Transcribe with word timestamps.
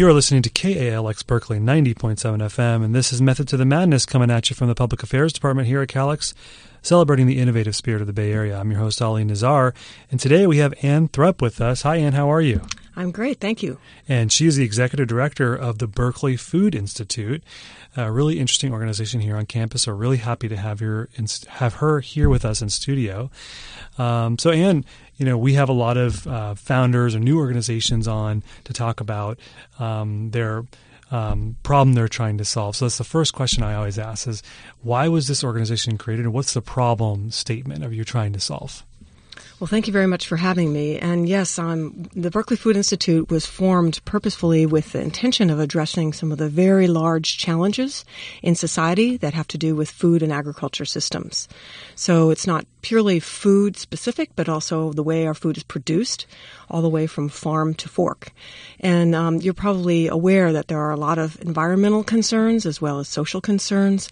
You 0.00 0.08
are 0.08 0.14
listening 0.14 0.40
to 0.40 0.48
KALX 0.48 1.26
Berkeley 1.26 1.58
90.7 1.58 2.16
FM, 2.16 2.82
and 2.82 2.94
this 2.94 3.12
is 3.12 3.20
Method 3.20 3.46
to 3.48 3.58
the 3.58 3.66
Madness 3.66 4.06
coming 4.06 4.30
at 4.30 4.48
you 4.48 4.56
from 4.56 4.68
the 4.68 4.74
Public 4.74 5.02
Affairs 5.02 5.30
Department 5.30 5.68
here 5.68 5.82
at 5.82 5.90
KALX, 5.90 6.32
celebrating 6.80 7.26
the 7.26 7.38
innovative 7.38 7.76
spirit 7.76 8.00
of 8.00 8.06
the 8.06 8.14
Bay 8.14 8.32
Area. 8.32 8.58
I'm 8.58 8.70
your 8.70 8.80
host, 8.80 9.02
Ali 9.02 9.24
Nazar, 9.24 9.74
and 10.10 10.18
today 10.18 10.46
we 10.46 10.56
have 10.56 10.72
Ann 10.82 11.08
Thrupp 11.08 11.42
with 11.42 11.60
us. 11.60 11.82
Hi, 11.82 11.96
Ann, 11.96 12.14
how 12.14 12.32
are 12.32 12.40
you? 12.40 12.62
I'm 13.00 13.12
great, 13.12 13.40
thank 13.40 13.62
you. 13.62 13.78
And 14.06 14.30
she 14.30 14.46
is 14.46 14.56
the 14.56 14.62
executive 14.62 15.08
director 15.08 15.54
of 15.54 15.78
the 15.78 15.86
Berkeley 15.86 16.36
Food 16.36 16.74
Institute, 16.74 17.42
a 17.96 18.12
really 18.12 18.38
interesting 18.38 18.74
organization 18.74 19.20
here 19.20 19.36
on 19.36 19.46
campus. 19.46 19.86
We're 19.86 19.94
really 19.94 20.18
happy 20.18 20.48
to 20.48 20.56
have 20.58 20.80
her 20.80 21.08
have 21.48 21.76
her 21.76 22.00
here 22.00 22.28
with 22.28 22.44
us 22.44 22.60
in 22.60 22.68
studio. 22.68 23.30
Um, 23.96 24.36
so, 24.38 24.50
Anne, 24.50 24.84
you 25.16 25.24
know, 25.24 25.38
we 25.38 25.54
have 25.54 25.70
a 25.70 25.72
lot 25.72 25.96
of 25.96 26.26
uh, 26.26 26.54
founders 26.56 27.14
or 27.14 27.20
new 27.20 27.38
organizations 27.38 28.06
on 28.06 28.42
to 28.64 28.74
talk 28.74 29.00
about 29.00 29.38
um, 29.78 30.30
their 30.32 30.64
um, 31.10 31.56
problem 31.62 31.94
they're 31.94 32.06
trying 32.06 32.36
to 32.36 32.44
solve. 32.44 32.76
So 32.76 32.84
that's 32.84 32.98
the 32.98 33.04
first 33.04 33.32
question 33.32 33.62
I 33.62 33.76
always 33.76 33.98
ask: 33.98 34.28
is 34.28 34.42
why 34.82 35.08
was 35.08 35.26
this 35.26 35.42
organization 35.42 35.96
created, 35.96 36.26
and 36.26 36.34
what's 36.34 36.52
the 36.52 36.60
problem 36.60 37.30
statement 37.30 37.82
of 37.82 37.94
you 37.94 38.04
trying 38.04 38.34
to 38.34 38.40
solve? 38.40 38.84
Well, 39.60 39.68
thank 39.68 39.86
you 39.86 39.92
very 39.92 40.06
much 40.06 40.26
for 40.26 40.38
having 40.38 40.72
me. 40.72 40.98
And 40.98 41.28
yes, 41.28 41.56
the 41.56 42.30
Berkeley 42.32 42.56
Food 42.56 42.76
Institute 42.76 43.28
was 43.28 43.44
formed 43.44 44.02
purposefully 44.06 44.64
with 44.64 44.92
the 44.92 45.02
intention 45.02 45.50
of 45.50 45.60
addressing 45.60 46.14
some 46.14 46.32
of 46.32 46.38
the 46.38 46.48
very 46.48 46.86
large 46.86 47.36
challenges 47.36 48.06
in 48.42 48.54
society 48.54 49.18
that 49.18 49.34
have 49.34 49.48
to 49.48 49.58
do 49.58 49.76
with 49.76 49.90
food 49.90 50.22
and 50.22 50.32
agriculture 50.32 50.86
systems. 50.86 51.46
So 51.94 52.30
it's 52.30 52.46
not 52.46 52.64
purely 52.80 53.20
food 53.20 53.76
specific, 53.76 54.30
but 54.34 54.48
also 54.48 54.94
the 54.94 55.02
way 55.02 55.26
our 55.26 55.34
food 55.34 55.58
is 55.58 55.62
produced, 55.62 56.26
all 56.70 56.80
the 56.80 56.88
way 56.88 57.06
from 57.06 57.28
farm 57.28 57.74
to 57.74 57.88
fork. 57.88 58.32
And 58.80 59.14
um, 59.14 59.36
you're 59.42 59.52
probably 59.52 60.06
aware 60.06 60.54
that 60.54 60.68
there 60.68 60.80
are 60.80 60.90
a 60.90 60.96
lot 60.96 61.18
of 61.18 61.38
environmental 61.42 62.02
concerns 62.02 62.64
as 62.64 62.80
well 62.80 62.98
as 62.98 63.08
social 63.08 63.42
concerns 63.42 64.08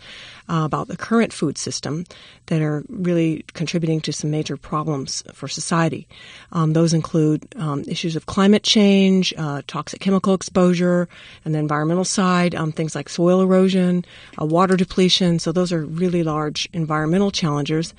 uh, 0.48 0.62
about 0.64 0.88
the 0.88 0.96
current 0.96 1.32
food 1.32 1.56
system 1.56 2.04
that 2.46 2.60
are 2.62 2.84
really 2.88 3.44
contributing 3.54 4.00
to 4.02 4.12
some 4.12 4.30
major 4.30 4.56
problems 4.56 5.22
for 5.38 5.48
society. 5.48 6.06
Um, 6.52 6.72
those 6.72 6.92
include 6.92 7.46
um, 7.56 7.84
issues 7.86 8.16
of 8.16 8.26
climate 8.26 8.62
change, 8.62 9.32
uh, 9.38 9.62
toxic 9.66 10.00
chemical 10.00 10.34
exposure, 10.34 11.08
and 11.44 11.54
the 11.54 11.58
environmental 11.58 12.04
side, 12.04 12.54
um, 12.54 12.72
things 12.72 12.94
like 12.94 13.08
soil 13.08 13.40
erosion, 13.40 14.04
uh, 14.40 14.44
water 14.44 14.76
depletion. 14.76 15.38
So 15.38 15.52
those 15.52 15.72
are 15.72 15.84
really 15.84 16.22
large 16.22 16.68
environmental 16.72 17.30
challenges. 17.30 17.94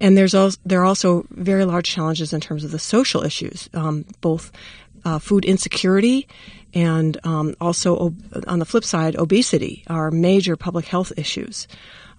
And 0.00 0.16
there's 0.16 0.34
also, 0.34 0.58
there 0.64 0.80
are 0.80 0.84
also 0.86 1.26
very 1.30 1.64
large 1.64 1.88
challenges 1.88 2.32
in 2.32 2.40
terms 2.40 2.64
of 2.64 2.70
the 2.70 2.78
social 2.78 3.22
issues, 3.22 3.68
um, 3.74 4.04
both 4.20 4.50
uh, 5.04 5.18
food 5.18 5.44
insecurity 5.44 6.26
and 6.74 7.18
um, 7.24 7.54
also 7.60 7.98
ob- 7.98 8.44
on 8.46 8.58
the 8.58 8.64
flip 8.64 8.84
side, 8.84 9.16
obesity 9.16 9.84
are 9.88 10.10
major 10.10 10.56
public 10.56 10.86
health 10.86 11.12
issues. 11.16 11.66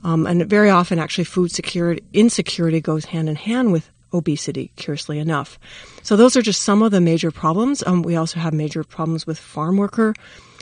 Um, 0.03 0.25
and 0.25 0.45
very 0.49 0.69
often, 0.69 0.99
actually, 0.99 1.25
food 1.25 1.51
security 1.51 2.03
insecurity 2.13 2.81
goes 2.81 3.05
hand 3.05 3.29
in 3.29 3.35
hand 3.35 3.71
with 3.71 3.89
obesity. 4.13 4.71
Curiously 4.75 5.19
enough, 5.19 5.59
so 6.03 6.15
those 6.15 6.35
are 6.35 6.41
just 6.41 6.63
some 6.63 6.81
of 6.81 6.91
the 6.91 7.01
major 7.01 7.31
problems. 7.31 7.83
Um, 7.85 8.01
we 8.01 8.15
also 8.15 8.39
have 8.39 8.53
major 8.53 8.83
problems 8.83 9.25
with 9.27 9.39
farm 9.39 9.77
worker 9.77 10.13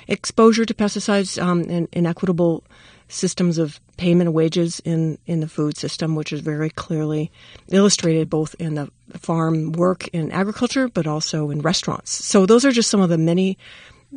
exposure 0.08 0.66
to 0.66 0.74
pesticides 0.74 1.42
um, 1.42 1.62
and 1.70 1.88
inequitable 1.94 2.64
systems 3.08 3.58
of 3.58 3.80
payment 3.98 4.28
of 4.28 4.34
wages 4.34 4.80
in, 4.86 5.18
in 5.26 5.40
the 5.40 5.48
food 5.48 5.78
system, 5.78 6.16
which 6.16 6.32
is 6.32 6.42
very 6.42 6.70
clearly 6.70 7.32
illustrated 7.70 8.30
both 8.30 8.56
in 8.60 8.76
the 8.76 8.90
farm 9.18 9.72
work 9.72 10.08
in 10.10 10.32
agriculture, 10.32 10.88
but 10.88 11.08
also 11.08 11.50
in 11.50 11.62
restaurants. 11.62 12.12
So 12.12 12.46
those 12.46 12.66
are 12.66 12.72
just 12.72 12.90
some 12.90 13.02
of 13.02 13.10
the 13.10 13.18
many 13.18 13.58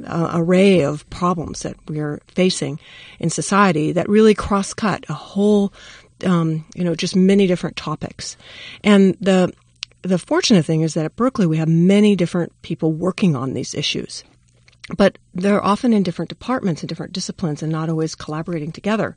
uh, 0.06 0.30
array 0.34 0.82
of 0.82 1.08
problems 1.10 1.60
that 1.62 1.76
we're 1.88 2.20
facing 2.28 2.78
in 3.18 3.28
society 3.28 3.92
that 3.92 4.08
really 4.08 4.34
cross 4.34 4.72
cut 4.72 5.04
a 5.08 5.14
whole, 5.14 5.72
um, 6.24 6.64
you 6.74 6.84
know, 6.84 6.94
just 6.94 7.16
many 7.16 7.46
different 7.46 7.76
topics. 7.76 8.36
And 8.82 9.16
the 9.20 9.52
the 10.02 10.18
fortunate 10.18 10.64
thing 10.64 10.80
is 10.80 10.94
that 10.94 11.04
at 11.04 11.16
Berkeley 11.16 11.46
we 11.46 11.58
have 11.58 11.68
many 11.68 12.16
different 12.16 12.52
people 12.62 12.92
working 12.92 13.36
on 13.36 13.54
these 13.54 13.74
issues 13.74 14.24
but 14.96 15.16
they're 15.32 15.64
often 15.64 15.92
in 15.92 16.02
different 16.02 16.28
departments 16.28 16.82
and 16.82 16.88
different 16.88 17.12
disciplines 17.12 17.62
and 17.62 17.70
not 17.70 17.88
always 17.88 18.14
collaborating 18.14 18.72
together. 18.72 19.16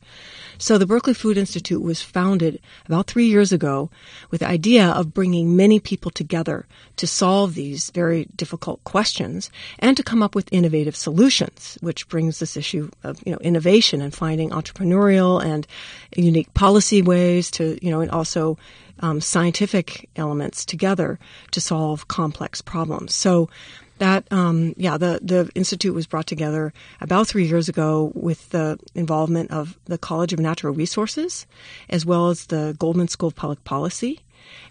So 0.57 0.77
the 0.77 0.85
Berkeley 0.85 1.13
Food 1.13 1.37
Institute 1.37 1.81
was 1.81 2.01
founded 2.01 2.61
about 2.85 3.07
three 3.07 3.25
years 3.25 3.51
ago 3.51 3.89
with 4.29 4.41
the 4.41 4.47
idea 4.47 4.87
of 4.89 5.13
bringing 5.13 5.55
many 5.55 5.79
people 5.79 6.11
together 6.11 6.67
to 6.97 7.07
solve 7.07 7.55
these 7.55 7.89
very 7.89 8.27
difficult 8.35 8.83
questions 8.83 9.49
and 9.79 9.97
to 9.97 10.03
come 10.03 10.21
up 10.21 10.35
with 10.35 10.53
innovative 10.53 10.95
solutions, 10.95 11.77
which 11.81 12.07
brings 12.07 12.39
this 12.39 12.55
issue 12.55 12.89
of, 13.03 13.21
you 13.25 13.31
know, 13.31 13.39
innovation 13.39 14.01
and 14.01 14.13
finding 14.13 14.51
entrepreneurial 14.51 15.43
and 15.43 15.67
unique 16.15 16.53
policy 16.53 17.01
ways 17.01 17.49
to, 17.51 17.77
you 17.81 17.91
know, 17.91 18.01
and 18.01 18.11
also 18.11 18.57
um, 18.99 19.19
scientific 19.19 20.09
elements 20.15 20.63
together 20.63 21.19
to 21.51 21.59
solve 21.59 22.07
complex 22.07 22.61
problems. 22.61 23.13
So 23.13 23.49
that 23.97 24.31
um, 24.31 24.73
yeah 24.77 24.97
the 24.97 25.19
the 25.21 25.49
institute 25.55 25.93
was 25.93 26.07
brought 26.07 26.27
together 26.27 26.73
about 27.01 27.27
three 27.27 27.45
years 27.45 27.69
ago 27.69 28.11
with 28.13 28.49
the 28.49 28.79
involvement 28.93 29.51
of 29.51 29.77
the 29.85 29.97
College 29.97 30.33
of 30.33 30.39
Natural 30.39 30.73
Resources 30.73 31.45
as 31.89 32.05
well 32.05 32.29
as 32.29 32.47
the 32.47 32.75
Goldman 32.79 33.07
School 33.07 33.27
of 33.27 33.35
Public 33.35 33.63
Policy, 33.63 34.19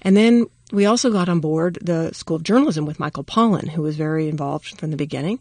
and 0.03 0.17
then 0.17 0.47
we 0.73 0.87
also 0.87 1.11
got 1.11 1.29
on 1.29 1.41
board 1.41 1.79
the 1.83 2.13
School 2.13 2.37
of 2.37 2.43
Journalism 2.43 2.87
with 2.87 2.99
Michael 2.99 3.25
Pollan, 3.25 3.69
who 3.69 3.83
was 3.83 3.97
very 3.97 4.29
involved 4.29 4.79
from 4.81 4.91
the 4.91 4.97
beginning, 4.97 5.41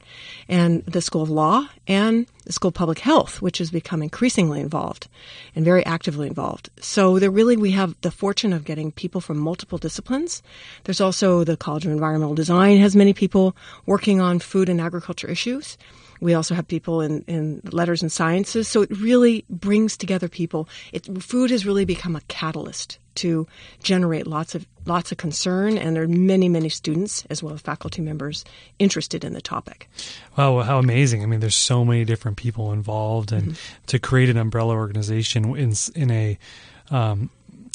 and 0.49 0.85
the 0.85 1.01
School 1.01 1.21
of 1.21 1.29
Law 1.29 1.67
and 1.87 2.27
the 2.45 2.51
School 2.51 2.69
of 2.69 2.75
Public 2.75 2.99
Health, 2.99 3.41
which 3.41 3.59
has 3.59 3.71
become 3.71 4.03
increasingly 4.03 4.59
involved 4.59 5.07
and 5.55 5.63
very 5.63 5.85
actively 5.85 6.27
involved. 6.27 6.69
So 6.81 7.19
there 7.19 7.31
really 7.31 7.55
we 7.55 7.71
have 7.71 7.95
the 8.01 8.11
fortune 8.11 8.51
of 8.51 8.65
getting 8.65 8.91
people 8.91 9.21
from 9.21 9.37
multiple 9.37 9.77
disciplines. 9.77 10.43
There's 10.83 11.01
also 11.01 11.45
the 11.45 11.55
College 11.55 11.85
of 11.85 11.93
Environmental 11.93 12.35
Design 12.35 12.79
has 12.79 12.95
many 12.95 13.13
people 13.13 13.55
working 13.85 14.19
on 14.19 14.39
food 14.39 14.67
and 14.67 14.81
agriculture 14.81 15.29
issues. 15.29 15.77
We 16.19 16.33
also 16.33 16.53
have 16.53 16.67
people 16.67 17.01
in, 17.01 17.23
in 17.27 17.61
letters 17.71 18.01
and 18.01 18.11
sciences. 18.11 18.67
So 18.67 18.81
it 18.81 18.91
really 18.91 19.45
brings 19.49 19.95
together 19.95 20.27
people. 20.27 20.67
It, 20.91 21.05
food 21.23 21.49
has 21.51 21.65
really 21.65 21.85
become 21.85 22.15
a 22.15 22.21
catalyst 22.27 22.99
to 23.15 23.47
generate 23.81 24.27
lots 24.27 24.55
of 24.55 24.65
lots 24.85 25.11
of 25.11 25.17
concern, 25.17 25.77
and 25.77 25.95
there 25.95 26.03
are 26.03 26.07
many 26.07 26.49
many 26.49 26.69
students 26.69 27.25
as 27.29 27.41
well 27.41 27.53
as 27.53 27.61
faculty 27.61 28.01
members 28.01 28.43
interested 28.79 29.23
in 29.23 29.33
the 29.33 29.41
topic. 29.41 29.89
Wow, 30.37 30.61
how 30.61 30.79
amazing! 30.79 31.23
I 31.23 31.25
mean, 31.25 31.39
there's 31.39 31.55
so 31.55 31.85
many 31.85 32.05
different 32.05 32.37
people 32.37 32.71
involved, 32.71 33.31
and 33.31 33.53
mm-hmm. 33.53 33.85
to 33.87 33.99
create 33.99 34.29
an 34.29 34.37
umbrella 34.37 34.75
organization 34.75 35.55
in 35.55 35.73
in 35.95 36.11
a 36.11 36.37
um, 36.91 37.29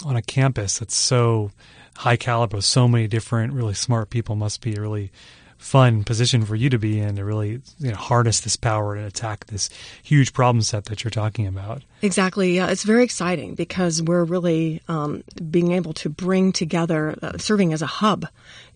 on 0.05 0.17
a 0.17 0.23
campus 0.23 0.79
that's 0.79 0.97
so 0.97 1.51
high 1.97 2.17
caliber, 2.17 2.61
so 2.61 2.87
many 2.87 3.09
different 3.09 3.53
really 3.53 3.75
smart 3.75 4.11
people 4.11 4.37
must 4.37 4.61
be 4.61 4.75
really 4.75 5.11
fun 5.59 6.05
position 6.05 6.45
for 6.45 6.55
you 6.55 6.71
to 6.71 6.79
be 6.79 6.99
in 6.99 7.17
to 7.17 7.25
really 7.25 7.61
you 7.79 7.91
know, 7.91 7.97
harness 7.97 8.41
this 8.41 8.57
power 8.57 8.95
and 8.95 9.05
attack 9.05 9.47
this 9.47 9.69
huge 10.03 10.33
problem 10.33 10.63
set 10.63 10.85
that 10.87 11.03
you're 11.03 11.11
talking 11.11 11.47
about. 11.47 11.83
Exactly. 12.01 12.55
Yeah, 12.55 12.69
it's 12.69 12.85
very 12.85 13.03
exciting 13.03 13.55
because 13.55 14.01
we're 14.01 14.25
really 14.25 14.81
um, 14.89 15.25
being 15.51 15.73
able 15.73 15.93
to 15.95 16.09
bring 16.09 16.53
together, 16.53 17.19
uh, 17.21 17.37
serving 17.39 17.73
as 17.73 17.83
a 17.83 17.87
hub 17.87 18.27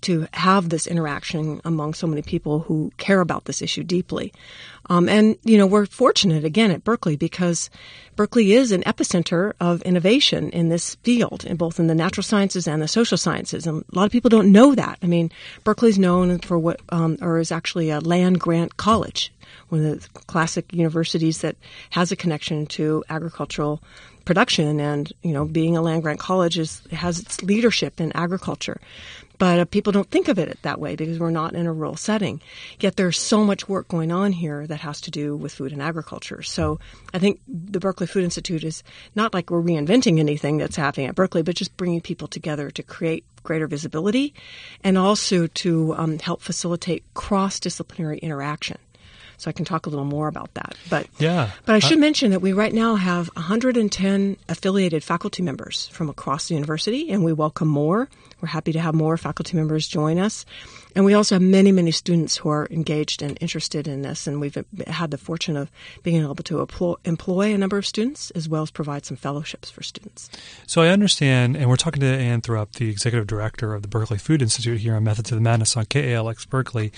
to 0.03 0.27
have 0.33 0.69
this 0.69 0.87
interaction 0.87 1.61
among 1.65 1.95
so 1.95 2.07
many 2.07 2.23
people 2.23 2.61
who 2.61 2.93
care 2.99 3.21
about 3.21 3.45
this 3.47 3.63
issue 3.63 3.83
deeply. 3.83 4.33
Um, 4.91 5.09
and, 5.09 5.37
you 5.45 5.57
know, 5.57 5.67
we're 5.67 5.87
fortunate 5.87 6.45
again 6.45 6.71
at 6.71 6.85
Berkeley 6.85 7.17
because 7.17 7.71
Berkeley 8.17 8.53
is 8.53 8.73
an 8.73 8.83
epicenter 8.83 9.53
of 9.61 9.81
innovation 9.83 10.51
in 10.51 10.69
this 10.69 10.97
field, 10.97 11.45
in 11.45 11.57
both 11.57 11.79
in 11.79 11.87
the 11.87 11.95
natural 11.95 12.25
sciences 12.25 12.67
and 12.67 12.83
the 12.83 12.89
social 12.89 13.17
sciences. 13.17 13.67
And 13.67 13.85
a 13.93 13.97
lot 13.97 14.07
of 14.07 14.13
people 14.13 14.29
don't 14.29 14.53
know 14.53 14.75
that. 14.75 14.99
I 15.03 15.07
mean, 15.07 15.31
Berkeley's 15.65 15.99
known 15.99 16.39
for 16.41 16.59
what, 16.59 16.81
um, 16.89 17.17
or 17.23 17.39
is 17.39 17.53
actually 17.53 17.91
a 17.91 18.01
land 18.01 18.41
grant 18.41 18.77
college 18.77 19.33
one 19.69 19.85
of 19.85 20.03
the 20.03 20.21
classic 20.21 20.73
universities 20.73 21.41
that 21.41 21.57
has 21.91 22.13
a 22.13 22.17
connection 22.17 22.67
to 22.67 23.03
agricultural 23.09 23.83
production 24.25 24.79
and 24.79 25.13
you 25.23 25.33
know 25.33 25.45
being 25.45 25.77
a 25.77 25.83
land 25.83 26.03
grant 26.03 26.21
college 26.21 26.59
is 26.59 26.83
has 26.93 27.19
its 27.19 27.43
leadership 27.43 28.01
in 28.01 28.13
agriculture 28.15 28.81
but 29.43 29.59
uh, 29.59 29.65
people 29.65 29.93
don't 29.93 30.09
think 30.09 30.29
of 30.29 30.39
it 30.39 30.57
that 30.63 30.79
way 30.79 30.95
because 30.95 31.19
we're 31.19 31.33
not 31.33 31.53
in 31.53 31.67
a 31.67 31.73
rural 31.73 31.97
setting. 31.97 32.41
Yet 32.79 32.95
there's 32.95 33.19
so 33.19 33.43
much 33.43 33.69
work 33.69 33.89
going 33.89 34.13
on 34.13 34.31
here 34.31 34.69
that 34.69 34.79
has 34.79 35.01
to 35.01 35.11
do 35.11 35.35
with 35.35 35.53
food 35.53 35.73
and 35.73 35.83
agriculture. 35.83 36.43
So 36.43 36.79
i 37.13 37.19
think 37.19 37.41
the 37.49 37.81
berkeley 37.81 38.07
food 38.07 38.23
institute 38.23 38.63
is 38.63 38.85
not 39.17 39.35
like 39.35 39.51
we're 39.51 39.61
reinventing 39.61 40.21
anything 40.21 40.59
that's 40.59 40.77
happening 40.77 41.09
at 41.09 41.15
berkeley 41.17 41.43
but 41.43 41.57
just 41.57 41.77
bringing 41.77 42.01
people 42.01 42.29
together 42.29 42.71
to 42.71 42.83
create 42.83 43.25
greater 43.43 43.67
visibility 43.67 44.33
and 44.85 44.97
also 44.97 45.49
to 45.49 45.95
um, 45.97 46.19
help 46.21 46.41
facilitate 46.41 47.03
cross-disciplinary 47.15 48.19
interaction 48.19 48.79
So 49.43 49.49
I 49.49 49.53
can 49.53 49.65
talk 49.65 49.87
a 49.87 49.91
little 49.91 50.05
more 50.05 50.29
about 50.29 50.55
that. 50.55 50.77
But 50.89 51.09
yeah, 51.19 51.51
but 51.67 51.75
I 51.75 51.81
should 51.81 51.99
uh, 51.99 52.01
mention 52.01 52.31
that 52.31 52.39
we 52.39 52.53
right 52.53 52.73
now 52.73 52.95
have 52.95 53.27
110 53.35 54.37
affiliated 54.49 55.03
faculty 55.03 55.43
members 55.43 55.89
from 55.89 56.09
across 56.09 56.47
the 56.47 56.55
university, 56.55 57.11
and 57.11 57.25
we 57.25 57.33
welcome 57.33 57.67
more. 57.67 58.09
We're 58.41 58.47
happy 58.47 58.71
to 58.71 58.79
have 58.79 58.95
more 58.95 59.17
faculty 59.17 59.57
members 59.57 59.89
join 59.89 60.21
us. 60.21 60.47
And 60.95 61.05
we 61.05 61.15
also 61.15 61.35
have 61.35 61.43
many, 61.43 61.73
many 61.73 61.91
students 61.91 62.37
who 62.37 62.51
are 62.51 62.69
engaged 62.71 63.21
and 63.21 63.37
interested 63.41 63.89
in 63.89 64.03
this. 64.03 64.29
And 64.29 64.41
we've 64.41 64.57
had 64.87 65.11
the 65.11 65.19
fortune 65.19 65.57
of 65.57 65.71
being 66.03 66.23
able 66.23 66.37
to 66.37 66.67
employ 67.05 67.53
a 67.53 67.59
number 67.59 67.79
of 67.79 67.87
students 67.87 68.31
as 68.33 68.49
well 68.49 68.63
as 68.63 68.71
provide 68.71 69.07
some 69.07 69.17
fellowships 69.17 69.71
for 69.71 69.83
students. 69.83 70.31
So 70.67 70.83
I 70.83 70.89
understand, 70.89 71.57
and 71.57 71.69
we're 71.69 71.77
talking 71.77 72.01
to 72.01 72.07
Ann 72.07 72.43
Thrupp, 72.43 72.73
the 72.75 72.91
executive 72.91 73.27
director 73.27 73.75
of 73.75 73.83
the 73.83 73.89
Berkeley 73.89 74.19
Food 74.19 74.43
Institute 74.43 74.81
here 74.81 74.95
on 74.95 75.03
Methods 75.05 75.33
of 75.33 75.37
the 75.37 75.43
Madness 75.43 75.77
on 75.77 75.87
KALX 75.87 76.49
Berkeley. 76.49 76.93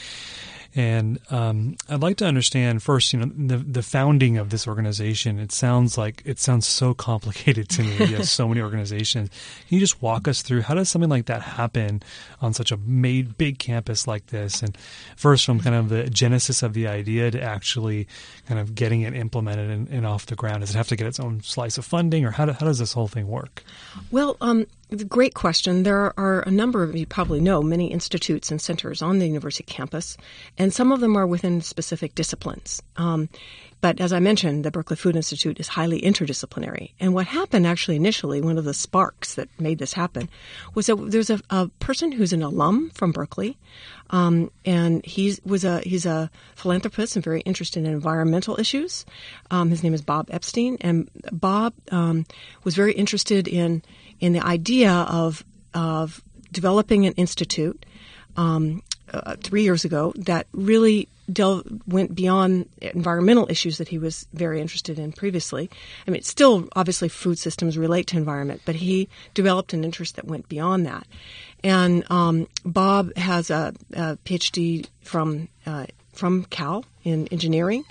And 0.76 1.20
um, 1.30 1.76
I'd 1.88 2.02
like 2.02 2.16
to 2.16 2.26
understand 2.26 2.82
first, 2.82 3.12
you 3.12 3.20
know, 3.20 3.30
the 3.36 3.58
the 3.58 3.82
founding 3.82 4.38
of 4.38 4.50
this 4.50 4.66
organization. 4.66 5.38
It 5.38 5.52
sounds 5.52 5.96
like 5.96 6.22
it 6.24 6.40
sounds 6.40 6.66
so 6.66 6.94
complicated 6.94 7.68
to 7.70 7.82
me. 7.84 8.24
So 8.24 8.48
many 8.48 8.60
organizations. 8.60 9.28
Can 9.68 9.74
you 9.76 9.80
just 9.80 10.02
walk 10.02 10.26
us 10.26 10.42
through 10.42 10.62
how 10.62 10.74
does 10.74 10.88
something 10.88 11.10
like 11.10 11.26
that 11.26 11.42
happen 11.42 12.02
on 12.40 12.54
such 12.54 12.72
a 12.72 12.76
made 12.76 13.38
big 13.38 13.58
campus 13.58 14.08
like 14.08 14.26
this? 14.26 14.62
And 14.62 14.76
first, 15.16 15.44
from 15.44 15.60
kind 15.60 15.76
of 15.76 15.90
the 15.90 16.10
genesis 16.10 16.62
of 16.62 16.72
the 16.72 16.88
idea 16.88 17.30
to 17.30 17.40
actually 17.40 18.08
kind 18.48 18.58
of 18.58 18.74
getting 18.74 19.02
it 19.02 19.14
implemented 19.14 19.70
and, 19.70 19.88
and 19.88 20.06
off 20.06 20.26
the 20.26 20.34
ground. 20.34 20.60
Does 20.60 20.70
it 20.70 20.76
have 20.76 20.88
to 20.88 20.96
get 20.96 21.06
its 21.06 21.20
own 21.20 21.42
slice 21.42 21.78
of 21.78 21.84
funding, 21.84 22.24
or 22.24 22.32
how 22.32 22.46
do, 22.46 22.52
how 22.52 22.66
does 22.66 22.78
this 22.78 22.92
whole 22.92 23.08
thing 23.08 23.28
work? 23.28 23.62
Well, 24.10 24.36
um, 24.40 24.66
Great 25.08 25.34
question. 25.34 25.82
There 25.82 26.12
are 26.18 26.40
a 26.40 26.50
number 26.50 26.82
of, 26.82 26.94
you 26.94 27.06
probably 27.06 27.40
know, 27.40 27.62
many 27.62 27.90
institutes 27.90 28.50
and 28.50 28.60
centers 28.60 29.00
on 29.02 29.18
the 29.18 29.26
university 29.26 29.64
campus, 29.64 30.16
and 30.58 30.72
some 30.72 30.92
of 30.92 31.00
them 31.00 31.16
are 31.16 31.26
within 31.26 31.62
specific 31.62 32.14
disciplines. 32.14 32.82
Um, 32.96 33.28
but 33.80 34.00
as 34.00 34.12
I 34.12 34.18
mentioned, 34.18 34.64
the 34.64 34.70
Berkeley 34.70 34.96
Food 34.96 35.16
Institute 35.16 35.60
is 35.60 35.68
highly 35.68 36.00
interdisciplinary. 36.00 36.92
And 37.00 37.12
what 37.12 37.26
happened 37.26 37.66
actually 37.66 37.96
initially, 37.96 38.40
one 38.40 38.56
of 38.56 38.64
the 38.64 38.72
sparks 38.72 39.34
that 39.34 39.48
made 39.60 39.78
this 39.78 39.92
happen, 39.92 40.28
was 40.74 40.86
that 40.86 40.96
there's 40.96 41.30
a, 41.30 41.40
a 41.50 41.68
person 41.80 42.12
who's 42.12 42.32
an 42.32 42.42
alum 42.42 42.90
from 42.94 43.12
Berkeley, 43.12 43.58
um, 44.10 44.50
and 44.64 45.04
he 45.04 45.36
was 45.44 45.64
a 45.64 45.80
he's 45.80 46.06
a 46.06 46.30
philanthropist 46.56 47.16
and 47.16 47.24
very 47.24 47.40
interested 47.42 47.84
in 47.84 47.92
environmental 47.92 48.58
issues. 48.58 49.04
Um, 49.50 49.70
his 49.70 49.82
name 49.82 49.94
is 49.94 50.02
Bob 50.02 50.28
Epstein, 50.30 50.78
and 50.80 51.10
Bob 51.32 51.74
um, 51.90 52.26
was 52.64 52.74
very 52.74 52.92
interested 52.92 53.48
in 53.48 53.82
in 54.24 54.32
the 54.32 54.44
idea 54.44 54.90
of 54.90 55.44
of 55.74 56.22
developing 56.50 57.04
an 57.04 57.12
institute 57.12 57.84
um, 58.38 58.82
uh, 59.12 59.36
three 59.42 59.62
years 59.62 59.84
ago 59.84 60.14
that 60.16 60.46
really 60.52 61.08
went 61.86 62.14
beyond 62.14 62.68
environmental 62.80 63.46
issues 63.50 63.76
that 63.78 63.88
he 63.88 63.98
was 63.98 64.26
very 64.32 64.60
interested 64.60 64.98
in 64.98 65.12
previously. 65.12 65.68
I 66.06 66.10
mean, 66.10 66.22
still 66.22 66.68
obviously 66.74 67.08
food 67.08 67.38
systems 67.38 67.76
relate 67.76 68.06
to 68.08 68.16
environment, 68.16 68.62
but 68.64 68.76
he 68.76 69.08
developed 69.34 69.74
an 69.74 69.84
interest 69.84 70.16
that 70.16 70.26
went 70.26 70.48
beyond 70.48 70.86
that. 70.86 71.06
And 71.62 72.10
um, 72.10 72.46
Bob 72.64 73.14
has 73.16 73.50
a, 73.50 73.74
a 73.92 74.16
PhD 74.24 74.86
from 75.02 75.48
uh, 75.66 75.86
from 76.14 76.44
Cal 76.44 76.84
in 77.02 77.28
engineering, 77.28 77.84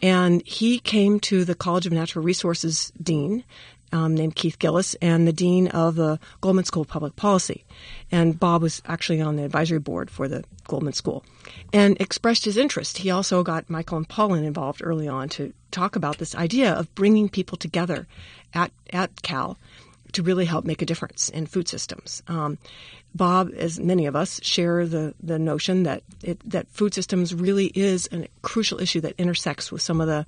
and 0.00 0.46
he 0.46 0.78
came 0.78 1.18
to 1.20 1.44
the 1.44 1.56
College 1.56 1.86
of 1.86 1.92
Natural 1.92 2.24
Resources 2.24 2.92
dean 3.02 3.42
um, 3.92 4.14
named 4.14 4.34
Keith 4.34 4.58
Gilless 4.58 4.96
and 5.00 5.26
the 5.26 5.32
dean 5.32 5.68
of 5.68 5.94
the 5.94 6.18
Goldman 6.40 6.64
School 6.64 6.82
of 6.82 6.88
Public 6.88 7.16
Policy. 7.16 7.64
And 8.10 8.38
Bob 8.38 8.62
was 8.62 8.82
actually 8.86 9.20
on 9.20 9.36
the 9.36 9.44
advisory 9.44 9.78
board 9.78 10.10
for 10.10 10.28
the 10.28 10.44
Goldman 10.66 10.92
School 10.94 11.24
and 11.72 12.00
expressed 12.00 12.44
his 12.44 12.56
interest. 12.56 12.98
He 12.98 13.10
also 13.10 13.42
got 13.42 13.70
Michael 13.70 13.98
and 13.98 14.08
Pollan 14.08 14.44
involved 14.44 14.80
early 14.82 15.08
on 15.08 15.28
to 15.30 15.52
talk 15.70 15.96
about 15.96 16.18
this 16.18 16.34
idea 16.34 16.72
of 16.72 16.94
bringing 16.94 17.28
people 17.28 17.58
together 17.58 18.06
at, 18.54 18.72
at 18.92 19.22
Cal 19.22 19.58
to 20.12 20.22
really 20.22 20.44
help 20.44 20.64
make 20.64 20.82
a 20.82 20.86
difference 20.86 21.28
in 21.30 21.46
food 21.46 21.68
systems. 21.68 22.22
Um, 22.28 22.58
Bob, 23.14 23.50
as 23.56 23.78
many 23.78 24.06
of 24.06 24.16
us, 24.16 24.40
share 24.42 24.86
the, 24.86 25.14
the 25.22 25.38
notion 25.38 25.82
that 25.82 26.02
it, 26.22 26.38
that 26.48 26.68
food 26.68 26.94
systems 26.94 27.34
really 27.34 27.66
is 27.66 28.08
a 28.12 28.26
crucial 28.40 28.80
issue 28.80 29.00
that 29.00 29.14
intersects 29.18 29.70
with 29.70 29.82
some 29.82 30.00
of 30.00 30.06
the 30.06 30.26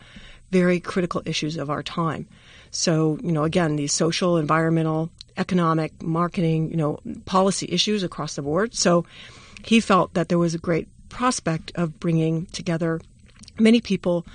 very 0.51 0.81
critical 0.81 1.23
issues 1.25 1.57
of 1.57 1.71
our 1.71 1.83
time. 1.83 2.27
So, 2.75 3.19
you 3.23 3.31
know, 3.31 3.45
again, 3.45 3.77
these 3.77 3.93
social, 3.93 4.37
environmental, 4.37 5.09
economic, 5.37 6.03
marketing, 6.03 6.71
you 6.71 6.77
know, 6.77 6.99
policy 7.25 7.69
issues 7.71 8.03
across 8.03 8.35
the 8.35 8.43
board. 8.43 8.75
So 8.75 9.05
he 9.65 9.81
felt 9.81 10.15
that 10.15 10.29
there 10.29 10.39
was 10.39 10.55
a 10.55 10.59
great 10.59 10.89
prospect 11.09 11.71
of 11.77 12.01
bringing 12.01 12.47
together 12.47 13.01
many 13.59 13.81
people 13.81 14.27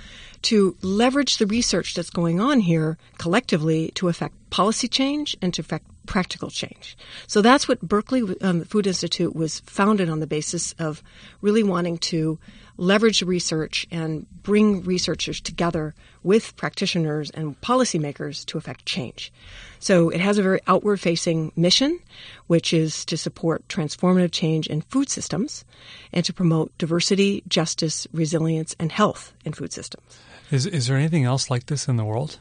to 0.42 0.74
leverage 0.80 1.36
the 1.36 1.46
research 1.46 1.94
that's 1.94 2.08
going 2.08 2.40
on 2.40 2.60
here 2.60 2.96
collectively 3.18 3.90
to 3.94 4.08
affect 4.08 4.34
policy 4.48 4.88
change 4.88 5.36
and 5.42 5.52
to 5.52 5.60
affect 5.60 5.84
practical 6.06 6.48
change. 6.48 6.96
So 7.26 7.42
that's 7.42 7.68
what 7.68 7.82
Berkeley 7.82 8.22
um, 8.40 8.64
Food 8.64 8.86
Institute 8.86 9.36
was 9.36 9.60
founded 9.60 10.08
on 10.08 10.20
the 10.20 10.26
basis 10.26 10.72
of 10.78 11.02
really 11.42 11.62
wanting 11.62 11.98
to 11.98 12.38
leverage 12.80 13.22
research 13.22 13.86
and 13.90 14.26
bring 14.42 14.82
researchers 14.82 15.40
together 15.40 15.94
with 16.22 16.56
practitioners 16.56 17.30
and 17.30 17.60
policymakers 17.60 18.44
to 18.46 18.58
affect 18.58 18.86
change. 18.86 19.32
So 19.78 20.08
it 20.08 20.20
has 20.20 20.38
a 20.38 20.42
very 20.42 20.60
outward 20.66 20.98
facing 20.98 21.52
mission, 21.56 22.00
which 22.46 22.72
is 22.72 23.04
to 23.06 23.16
support 23.16 23.66
transformative 23.68 24.32
change 24.32 24.66
in 24.66 24.80
food 24.80 25.10
systems 25.10 25.64
and 26.12 26.24
to 26.24 26.32
promote 26.32 26.76
diversity, 26.78 27.42
justice, 27.46 28.06
resilience, 28.12 28.74
and 28.78 28.90
health 28.90 29.32
in 29.44 29.52
food 29.52 29.72
systems. 29.72 30.18
Is, 30.50 30.66
is 30.66 30.86
there 30.86 30.96
anything 30.96 31.24
else 31.24 31.48
like 31.48 31.66
this 31.66 31.86
in 31.86 31.96
the 31.96 32.04
world? 32.04 32.38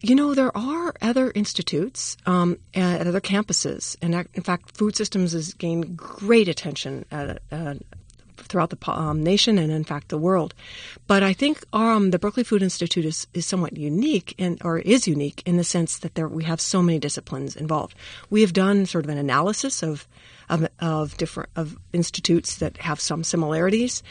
You 0.00 0.14
know, 0.14 0.32
there 0.34 0.56
are 0.56 0.94
other 1.02 1.32
institutes 1.34 2.16
um, 2.24 2.58
at 2.74 3.06
other 3.06 3.20
campuses. 3.20 3.96
And 4.00 4.14
in 4.34 4.42
fact, 4.42 4.76
food 4.76 4.94
systems 4.96 5.32
has 5.32 5.54
gained 5.54 5.96
great 5.96 6.46
attention 6.46 7.04
at, 7.10 7.42
at 7.50 7.78
throughout 8.48 8.70
the 8.70 8.90
um, 8.90 9.22
nation 9.22 9.58
and, 9.58 9.70
in 9.70 9.84
fact, 9.84 10.08
the 10.08 10.18
world. 10.18 10.54
But 11.06 11.22
I 11.22 11.32
think 11.32 11.64
um, 11.72 12.10
the 12.10 12.18
Berkeley 12.18 12.44
Food 12.44 12.62
Institute 12.62 13.04
is, 13.04 13.26
is 13.34 13.46
somewhat 13.46 13.76
unique, 13.76 14.34
in, 14.38 14.58
or 14.64 14.78
is 14.78 15.06
unique 15.08 15.42
in 15.46 15.56
the 15.56 15.64
sense 15.64 15.98
that 15.98 16.14
there 16.14 16.28
we 16.28 16.44
have 16.44 16.60
so 16.60 16.82
many 16.82 16.98
disciplines 16.98 17.56
involved. 17.56 17.94
We 18.30 18.40
have 18.42 18.52
done 18.52 18.86
sort 18.86 19.04
of 19.04 19.10
an 19.10 19.18
analysis 19.18 19.82
of 19.82 20.06
of, 20.48 20.66
of 20.80 21.16
different 21.18 21.50
of 21.56 21.76
institutes 21.92 22.56
that 22.56 22.78
have 22.78 23.00
some 23.00 23.22
similarities, 23.22 24.02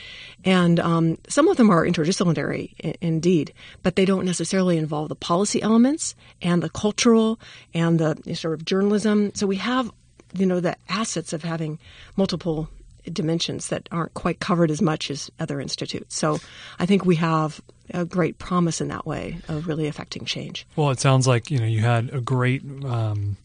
and 0.46 0.80
um, 0.80 1.18
some 1.28 1.48
of 1.48 1.58
them 1.58 1.70
are 1.70 1.86
interdisciplinary 1.86 2.74
I- 2.84 2.96
indeed, 3.02 3.54
but 3.82 3.96
they 3.96 4.06
don't 4.06 4.26
necessarily 4.26 4.78
involve 4.78 5.10
the 5.10 5.16
policy 5.16 5.62
elements 5.62 6.16
and 6.42 6.62
the 6.62 6.70
cultural 6.70 7.40
and 7.74 8.00
the 8.00 8.36
sort 8.36 8.54
of 8.54 8.66
journalism. 8.66 9.32
So 9.34 9.48
we 9.48 9.56
have 9.58 9.92
you 10.34 10.46
know 10.46 10.60
the 10.60 10.78
assets 10.90 11.34
of 11.34 11.44
having 11.44 11.80
multiple 12.16 12.70
dimensions 13.14 13.70
that 13.70 13.88
aren't 13.92 14.14
quite 14.14 14.40
covered 14.40 14.72
as 14.72 14.82
much 14.82 15.10
as 15.12 15.30
other 15.40 15.60
institutes. 15.60 16.16
So 16.16 16.40
I 16.80 16.86
think 16.86 17.06
we 17.06 17.16
have 17.16 17.62
a 17.94 18.06
great 18.06 18.38
promise 18.38 18.82
in 18.82 18.90
that 18.90 19.06
way 19.06 19.40
of 19.48 19.68
really 19.68 19.88
affecting 19.88 20.26
change. 20.26 20.68
Well, 20.76 20.90
it 20.90 21.00
sounds 21.00 21.28
like 21.28 21.50
you 21.50 21.60
know 21.60 21.66
you 21.66 21.82
had 21.82 22.14
a 22.14 22.22
great 22.22 22.64
um, 22.84 23.38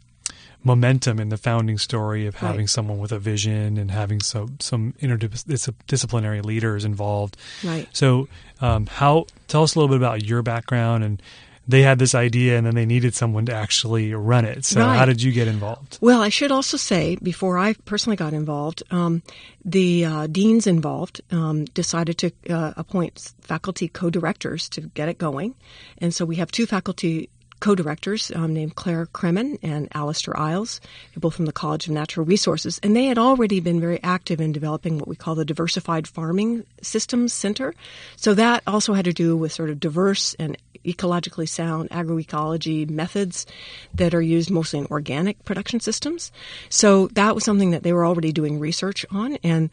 momentum 0.65 1.19
in 1.19 1.29
the 1.29 1.37
founding 1.37 1.79
story 1.79 2.27
of 2.27 2.37
having 2.37 2.61
right. 2.61 2.71
someone 2.71 2.99
with 2.99 3.13
a 3.13 3.19
vision 3.19 3.77
and 3.79 3.91
having 3.91 4.21
some 4.21 4.57
some 4.61 4.95
interdisciplinary 5.01 6.45
leaders 6.45 6.85
involved. 6.85 7.37
Right. 7.65 7.89
So, 7.93 8.29
um, 8.61 8.87
how 8.87 9.27
tell 9.49 9.63
us 9.63 9.75
a 9.75 9.79
little 9.79 9.89
bit 9.89 10.03
about 10.03 10.25
your 10.25 10.43
background 10.43 11.05
and 11.05 11.23
they 11.67 11.83
had 11.83 11.99
this 11.99 12.15
idea 12.15 12.57
and 12.57 12.67
then 12.67 12.75
they 12.75 12.87
needed 12.87 13.15
someone 13.15 13.47
to 13.47 13.55
actually 13.55 14.15
run 14.15 14.45
it. 14.45 14.65
So, 14.65 14.81
right. 14.81 14.97
how 14.97 15.05
did 15.05 15.23
you 15.23 15.33
get 15.33 15.49
involved? 15.49 15.99
Well, 16.01 16.21
I 16.21 16.29
should 16.29 16.51
also 16.51 16.77
say, 16.77 17.17
before 17.23 17.59
I 17.59 17.75
personally 17.85 18.17
got 18.17 18.33
involved, 18.33 18.83
um, 18.91 19.23
the 19.65 20.05
uh, 20.05 20.27
deans 20.27 20.67
involved 20.67 21.21
um, 21.31 21.65
decided 21.67 22.19
to 22.19 22.33
uh, 22.51 22.73
appoint 22.77 23.33
faculty 23.41 23.89
co 23.89 24.11
directors 24.11 24.69
to 24.71 24.81
get 24.81 25.09
it 25.09 25.19
going. 25.19 25.55
And 25.99 26.13
so 26.15 26.25
we 26.25 26.37
have 26.37 26.51
two 26.51 26.67
faculty 26.67 27.31
co-directors 27.63 28.33
um, 28.35 28.53
named 28.53 28.75
Claire 28.75 29.07
Kremen 29.07 29.57
and 29.63 29.89
Alastair 29.95 30.37
Iles, 30.37 30.81
both 31.17 31.37
from 31.37 31.47
the 31.47 31.53
College 31.53 31.87
of 31.87 31.93
Natural 31.93 32.27
Resources, 32.27 32.81
and 32.83 32.97
they 32.97 33.05
had 33.05 33.19
already 33.19 33.61
been 33.61 33.81
very 33.81 34.03
active 34.03 34.41
in 34.41 34.51
developing 34.51 34.99
what 34.99 35.07
we 35.07 35.15
call 35.15 35.37
the 35.37 35.45
Diversified 35.45 36.09
Farming 36.09 36.65
Systems 36.83 37.33
Center. 37.33 37.73
So 38.17 38.35
that 38.35 38.65
also 38.67 38.95
had 38.95 39.05
to 39.05 39.13
do 39.13 39.37
with 39.37 39.53
sort 39.53 39.71
of 39.71 39.79
diverse 39.79 40.35
and 40.41 40.59
ecologically 40.85 41.49
sound 41.49 41.89
agroecology 41.91 42.91
methods 42.91 43.47
that 43.95 44.13
are 44.13 44.21
used 44.21 44.51
mostly 44.51 44.81
in 44.81 44.87
organic 44.91 45.45
production 45.45 45.79
systems. 45.79 46.33
So 46.69 47.07
that 47.13 47.37
was 47.37 47.45
something 47.45 47.71
that 47.71 47.85
they 47.85 47.93
were 47.93 48.05
already 48.05 48.33
doing 48.33 48.59
research 48.59 49.07
on, 49.13 49.39
and 49.45 49.71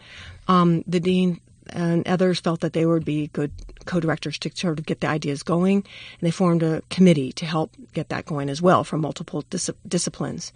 um, 0.48 0.84
the 0.86 1.00
dean 1.00 1.42
and 1.74 2.08
others 2.08 2.40
felt 2.40 2.62
that 2.62 2.74
they 2.74 2.86
would 2.86 3.06
be 3.06 3.28
good 3.28 3.52
co-directors 3.86 4.38
to 4.40 4.52
sort 4.56 4.80
of 4.80 4.86
get 4.86 5.02
the 5.02 5.08
ideas 5.08 5.44
going. 5.44 5.78
And 5.78 6.22
they 6.22 6.32
formed 6.32 6.64
a 6.64 6.82
committee 6.90 7.32
to 7.34 7.46
help 7.46 7.72
get 7.94 8.10
that 8.10 8.26
going 8.26 8.50
as 8.50 8.62
well 8.62 8.84
from 8.84 9.02
multiple 9.02 9.44
dis- 9.50 9.72
disciplines, 9.88 10.54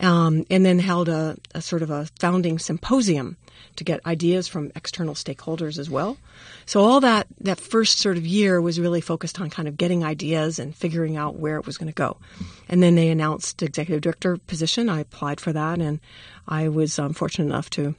um, 0.00 0.44
and 0.50 0.64
then 0.64 0.78
held 0.78 1.08
a, 1.08 1.36
a 1.54 1.62
sort 1.62 1.82
of 1.82 1.90
a 1.90 2.06
founding 2.18 2.58
symposium 2.58 3.36
to 3.76 3.84
get 3.84 4.04
ideas 4.06 4.46
from 4.46 4.70
external 4.76 5.14
stakeholders 5.14 5.78
as 5.78 5.90
well. 5.90 6.16
So 6.66 6.80
all 6.80 7.00
that 7.00 7.26
that 7.40 7.58
first 7.58 7.98
sort 7.98 8.16
of 8.16 8.26
year 8.26 8.60
was 8.60 8.80
really 8.80 9.00
focused 9.00 9.40
on 9.40 9.50
kind 9.50 9.68
of 9.68 9.76
getting 9.76 10.04
ideas 10.04 10.58
and 10.58 10.74
figuring 10.74 11.16
out 11.16 11.36
where 11.36 11.58
it 11.58 11.66
was 11.66 11.78
going 11.78 11.92
to 11.92 11.94
go. 11.94 12.16
And 12.68 12.82
then 12.82 12.94
they 12.94 13.08
announced 13.08 13.62
executive 13.62 14.02
director 14.02 14.36
position. 14.36 14.88
I 14.88 15.00
applied 15.00 15.40
for 15.40 15.52
that, 15.52 15.80
and 15.80 16.00
I 16.46 16.68
was 16.68 16.98
um, 16.98 17.12
fortunate 17.12 17.46
enough 17.46 17.70
to 17.70 17.94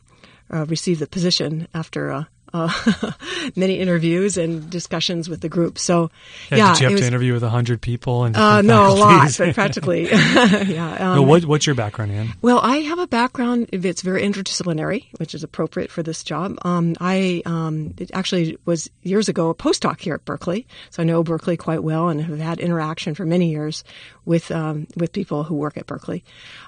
uh, 0.52 0.66
receive 0.66 1.00
the 1.00 1.08
position 1.08 1.68
after 1.74 2.12
uh, 2.12 2.24
uh, 2.56 3.12
many 3.56 3.80
interviews 3.80 4.38
and 4.38 4.70
discussions 4.70 5.28
with 5.28 5.42
the 5.42 5.50
group. 5.50 5.78
So, 5.78 6.10
yeah, 6.50 6.58
yeah 6.58 6.74
did 6.74 6.80
you 6.80 6.86
have 6.86 6.92
was, 6.94 7.02
to 7.02 7.08
interview 7.08 7.34
with 7.34 7.44
a 7.44 7.50
hundred 7.50 7.82
people 7.82 8.24
and 8.24 8.36
uh, 8.36 8.62
no, 8.62 8.92
a 8.92 8.94
lot, 8.94 9.36
but 9.38 9.54
practically, 9.56 10.10
yeah. 10.10 10.96
Um, 11.00 11.18
well, 11.18 11.26
what, 11.26 11.46
what's 11.46 11.66
your 11.66 11.76
background, 11.76 12.12
Anne? 12.12 12.34
Well, 12.42 12.60
I 12.60 12.78
have 12.78 13.00
a 13.00 13.08
background. 13.08 13.68
that's 13.72 14.02
very 14.02 14.22
interdisciplinary, 14.22 15.08
which 15.18 15.36
is 15.36 15.44
appropriate 15.44 15.92
for 15.92 16.02
this 16.02 16.24
job. 16.24 16.58
Um, 16.64 16.96
I 17.00 17.42
um, 17.46 17.94
it 17.98 18.12
actually 18.14 18.58
was 18.66 18.90
years 19.04 19.28
ago 19.28 19.50
a 19.50 19.56
postdoc 19.56 20.00
here 20.00 20.16
at 20.16 20.26
Berkeley, 20.26 20.66
so 20.90 21.04
I 21.04 21.06
know 21.06 21.24
Berkeley 21.24 21.58
quite 21.58 21.84
well 21.84 22.10
and 22.10 22.22
have 22.22 22.40
had 22.40 22.60
interaction 22.60 23.16
for 23.16 23.26
many 23.26 23.52
years 23.52 23.84
with 24.24 24.52
um, 24.52 24.88
with 24.96 25.12
people 25.12 25.44
who 25.44 25.56
work 25.56 25.78
at 25.78 25.88
Berkeley. 25.88 26.24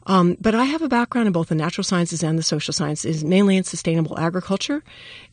Um, 0.07 0.37
but 0.39 0.55
I 0.55 0.63
have 0.63 0.81
a 0.81 0.87
background 0.87 1.27
in 1.27 1.33
both 1.33 1.49
the 1.49 1.55
natural 1.55 1.83
sciences 1.83 2.23
and 2.23 2.39
the 2.39 2.43
social 2.43 2.73
sciences, 2.73 3.25
mainly 3.25 3.57
in 3.57 3.65
sustainable 3.65 4.17
agriculture, 4.17 4.81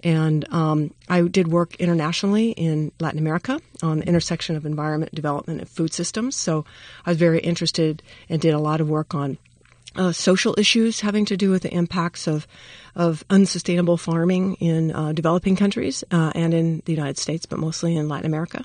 and 0.02 0.52
um, 0.52 0.92
I 1.08 1.22
did 1.22 1.48
work 1.48 1.76
internationally 1.76 2.50
in 2.50 2.90
Latin 2.98 3.20
America 3.20 3.60
on 3.84 4.00
the 4.00 4.08
intersection 4.08 4.56
of 4.56 4.66
environment, 4.66 5.14
development, 5.14 5.60
and 5.60 5.68
food 5.68 5.94
systems. 5.94 6.34
So 6.34 6.64
I 7.06 7.10
was 7.10 7.18
very 7.18 7.38
interested 7.38 8.02
and 8.28 8.42
did 8.42 8.52
a 8.52 8.58
lot 8.58 8.80
of 8.80 8.88
work 8.90 9.14
on 9.14 9.38
uh, 9.94 10.10
social 10.10 10.56
issues 10.58 11.00
having 11.00 11.24
to 11.26 11.36
do 11.36 11.50
with 11.50 11.62
the 11.62 11.72
impacts 11.72 12.26
of 12.26 12.48
of 12.96 13.24
unsustainable 13.30 13.96
farming 13.96 14.54
in 14.54 14.92
uh, 14.92 15.12
developing 15.12 15.54
countries 15.54 16.02
uh, 16.10 16.32
and 16.34 16.52
in 16.52 16.82
the 16.84 16.92
United 16.92 17.18
States, 17.18 17.46
but 17.46 17.60
mostly 17.60 17.96
in 17.96 18.08
Latin 18.08 18.26
America. 18.26 18.64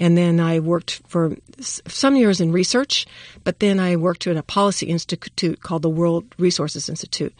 And 0.00 0.16
then 0.16 0.40
I 0.40 0.60
worked 0.60 1.02
for 1.06 1.36
some 1.60 2.16
years 2.16 2.40
in 2.40 2.52
research, 2.52 3.06
but 3.44 3.60
then 3.60 3.78
I 3.78 3.96
worked 3.96 4.26
at 4.26 4.36
a 4.36 4.42
policy 4.42 4.86
institute 4.86 5.60
called 5.60 5.82
the 5.82 5.90
World 5.90 6.24
Resources 6.38 6.88
Institute 6.88 7.34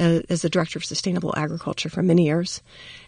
uh, 0.00 0.20
as 0.30 0.42
the 0.42 0.48
director 0.48 0.78
of 0.78 0.84
sustainable 0.86 1.34
agriculture 1.36 1.90
for 1.90 2.02
many 2.02 2.24
years. 2.24 2.62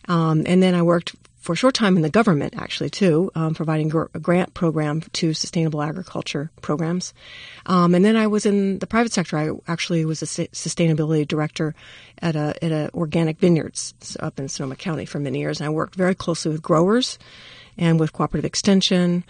Um, 0.06 0.44
and 0.46 0.62
then 0.62 0.74
I 0.74 0.82
worked 0.82 1.16
for 1.40 1.54
a 1.54 1.56
short 1.56 1.74
time 1.74 1.96
in 1.96 2.02
the 2.02 2.10
government, 2.10 2.54
actually, 2.58 2.90
too, 2.90 3.30
um, 3.34 3.54
providing 3.54 3.88
gr- 3.88 4.04
a 4.12 4.20
grant 4.20 4.52
program 4.52 5.00
to 5.14 5.32
sustainable 5.32 5.80
agriculture 5.80 6.50
programs. 6.60 7.14
Um, 7.64 7.94
and 7.94 8.04
then 8.04 8.14
I 8.14 8.26
was 8.26 8.44
in 8.44 8.78
the 8.78 8.86
private 8.86 9.12
sector. 9.12 9.38
I 9.38 9.50
actually 9.66 10.04
was 10.04 10.20
a 10.22 10.26
sustainability 10.26 11.26
director 11.26 11.74
at 12.20 12.36
a 12.36 12.62
at 12.62 12.72
a 12.72 12.90
organic 12.92 13.38
vineyards 13.38 13.94
up 14.20 14.38
in 14.38 14.48
Sonoma 14.48 14.76
County 14.76 15.06
for 15.06 15.18
many 15.18 15.38
years, 15.38 15.60
and 15.60 15.66
I 15.66 15.70
worked 15.70 15.94
very 15.94 16.14
closely 16.14 16.52
with 16.52 16.60
growers 16.60 17.18
and 17.80 17.98
with 17.98 18.12
cooperative 18.12 18.44
extension. 18.44 19.24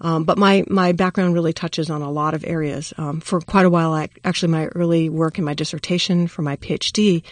Um, 0.00 0.24
but 0.24 0.38
my, 0.38 0.64
my 0.68 0.92
background 0.92 1.34
really 1.34 1.52
touches 1.52 1.90
on 1.90 2.02
a 2.02 2.10
lot 2.10 2.34
of 2.34 2.44
areas. 2.46 2.94
Um, 2.96 3.20
for 3.20 3.40
quite 3.40 3.66
a 3.66 3.70
while, 3.70 3.92
I, 3.92 4.08
actually, 4.24 4.52
my 4.52 4.66
early 4.68 5.08
work 5.08 5.38
in 5.38 5.44
my 5.44 5.54
dissertation 5.54 6.28
for 6.28 6.42
my 6.42 6.56
PhD 6.56 7.22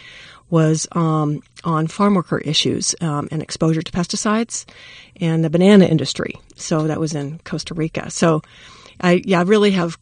was 0.49 0.87
um, 0.91 1.41
on 1.63 1.87
farm 1.87 2.15
worker 2.15 2.37
issues 2.37 2.95
um, 3.01 3.27
and 3.31 3.41
exposure 3.41 3.81
to 3.81 3.91
pesticides 3.91 4.65
and 5.19 5.43
the 5.43 5.49
banana 5.49 5.85
industry. 5.85 6.35
So 6.55 6.87
that 6.87 6.99
was 6.99 7.15
in 7.15 7.39
Costa 7.39 7.73
Rica. 7.73 8.11
So 8.11 8.41
I, 8.99 9.21
yeah, 9.25 9.39
I 9.39 9.43
really 9.43 9.71
have 9.71 9.97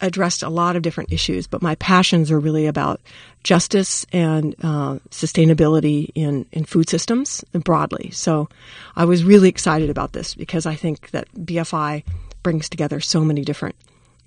addressed 0.00 0.42
a 0.42 0.48
lot 0.48 0.76
of 0.76 0.82
different 0.82 1.12
issues, 1.12 1.46
but 1.46 1.62
my 1.62 1.74
passions 1.76 2.30
are 2.30 2.38
really 2.38 2.66
about 2.66 3.00
justice 3.42 4.06
and 4.12 4.54
uh, 4.62 4.98
sustainability 5.10 6.10
in, 6.14 6.46
in 6.52 6.64
food 6.64 6.88
systems 6.88 7.44
broadly. 7.52 8.10
So 8.10 8.48
I 8.94 9.04
was 9.04 9.24
really 9.24 9.48
excited 9.48 9.90
about 9.90 10.12
this 10.12 10.34
because 10.34 10.66
I 10.66 10.74
think 10.74 11.10
that 11.10 11.32
BFI 11.34 12.04
brings 12.42 12.68
together 12.68 13.00
so 13.00 13.24
many 13.24 13.42
different 13.42 13.76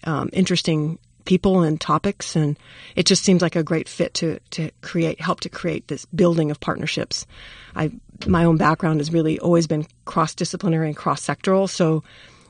um, 0.04 0.30
interesting 0.34 1.00
people 1.26 1.62
and 1.62 1.80
topics, 1.80 2.36
and 2.36 2.58
it 2.96 3.06
just 3.06 3.24
seems 3.24 3.42
like 3.42 3.56
a 3.56 3.64
great 3.64 3.88
fit 3.88 4.14
to 4.16 4.40
to 4.50 4.72
create 4.82 5.22
help 5.22 5.42
to 5.42 5.50
create 5.50 5.88
this 5.88 6.06
building 6.06 6.50
of 6.50 6.60
partnerships. 6.60 7.28
I 7.76 7.92
my 8.26 8.46
own 8.46 8.58
background 8.58 9.00
has 9.00 9.14
really 9.14 9.40
always 9.40 9.68
been 9.68 9.86
cross 10.06 10.34
disciplinary 10.34 10.88
and 10.88 10.98
cross 10.98 11.26
sectoral, 11.26 11.70
so 11.70 12.04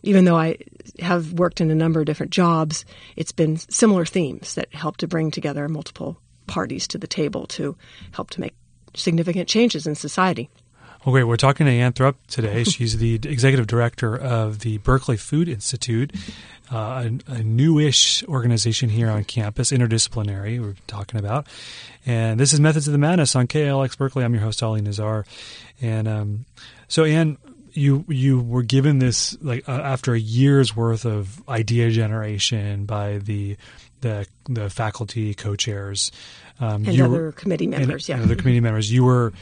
even 0.03 0.25
though 0.25 0.37
I 0.37 0.57
have 0.99 1.33
worked 1.33 1.61
in 1.61 1.71
a 1.71 1.75
number 1.75 1.99
of 1.99 2.05
different 2.05 2.31
jobs, 2.31 2.85
it's 3.15 3.31
been 3.31 3.57
similar 3.57 4.05
themes 4.05 4.55
that 4.55 4.73
help 4.73 4.97
to 4.97 5.07
bring 5.07 5.31
together 5.31 5.67
multiple 5.67 6.17
parties 6.47 6.87
to 6.89 6.97
the 6.97 7.07
table 7.07 7.45
to 7.47 7.75
help 8.11 8.31
to 8.31 8.41
make 8.41 8.55
significant 8.95 9.47
changes 9.47 9.85
in 9.85 9.95
society. 9.95 10.49
Well, 11.05 11.13
great. 11.13 11.23
We're 11.23 11.37
talking 11.37 11.65
to 11.65 11.71
Ann 11.71 11.93
Thrupp 11.93 12.17
today. 12.27 12.63
She's 12.65 12.97
the 12.97 13.15
executive 13.15 13.67
director 13.67 14.17
of 14.17 14.59
the 14.59 14.79
Berkeley 14.79 15.15
Food 15.15 15.47
Institute, 15.47 16.13
uh, 16.71 17.09
a, 17.27 17.31
a, 17.31 17.43
newish 17.43 18.21
organization 18.25 18.89
here 18.89 19.09
on 19.09 19.23
campus, 19.23 19.71
interdisciplinary, 19.71 20.59
we're 20.59 20.75
talking 20.87 21.17
about. 21.17 21.47
And 22.05 22.37
this 22.37 22.51
is 22.51 22.59
Methods 22.59 22.87
of 22.87 22.91
the 22.91 22.97
Madness 22.97 23.33
on 23.33 23.47
KALX 23.47 23.97
Berkeley. 23.97 24.25
I'm 24.25 24.33
your 24.33 24.43
host, 24.43 24.61
Ali 24.61 24.81
Nazar. 24.81 25.25
And 25.81 26.07
um, 26.07 26.45
so, 26.89 27.05
Ann, 27.05 27.37
you 27.79 28.05
you 28.07 28.39
were 28.39 28.63
given 28.63 28.99
this 28.99 29.37
like 29.41 29.67
uh, 29.67 29.71
after 29.71 30.13
a 30.13 30.19
year's 30.19 30.75
worth 30.75 31.05
of 31.05 31.41
idea 31.47 31.89
generation 31.89 32.85
by 32.85 33.17
the 33.19 33.57
the 34.01 34.27
the 34.47 34.69
faculty 34.69 35.33
co-chairs 35.33 36.11
um, 36.59 36.85
and 36.85 37.01
other 37.01 37.09
were, 37.09 37.31
committee 37.31 37.67
members, 37.67 38.03
and, 38.03 38.09
yeah, 38.09 38.15
and 38.15 38.25
other 38.25 38.35
committee 38.35 38.59
members. 38.59 38.91
You 38.91 39.05
were 39.05 39.33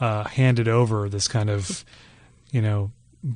uh, 0.00 0.24
handed 0.24 0.68
over 0.68 1.08
this 1.08 1.28
kind 1.28 1.50
of 1.50 1.84
you 2.50 2.60
know 2.60 2.90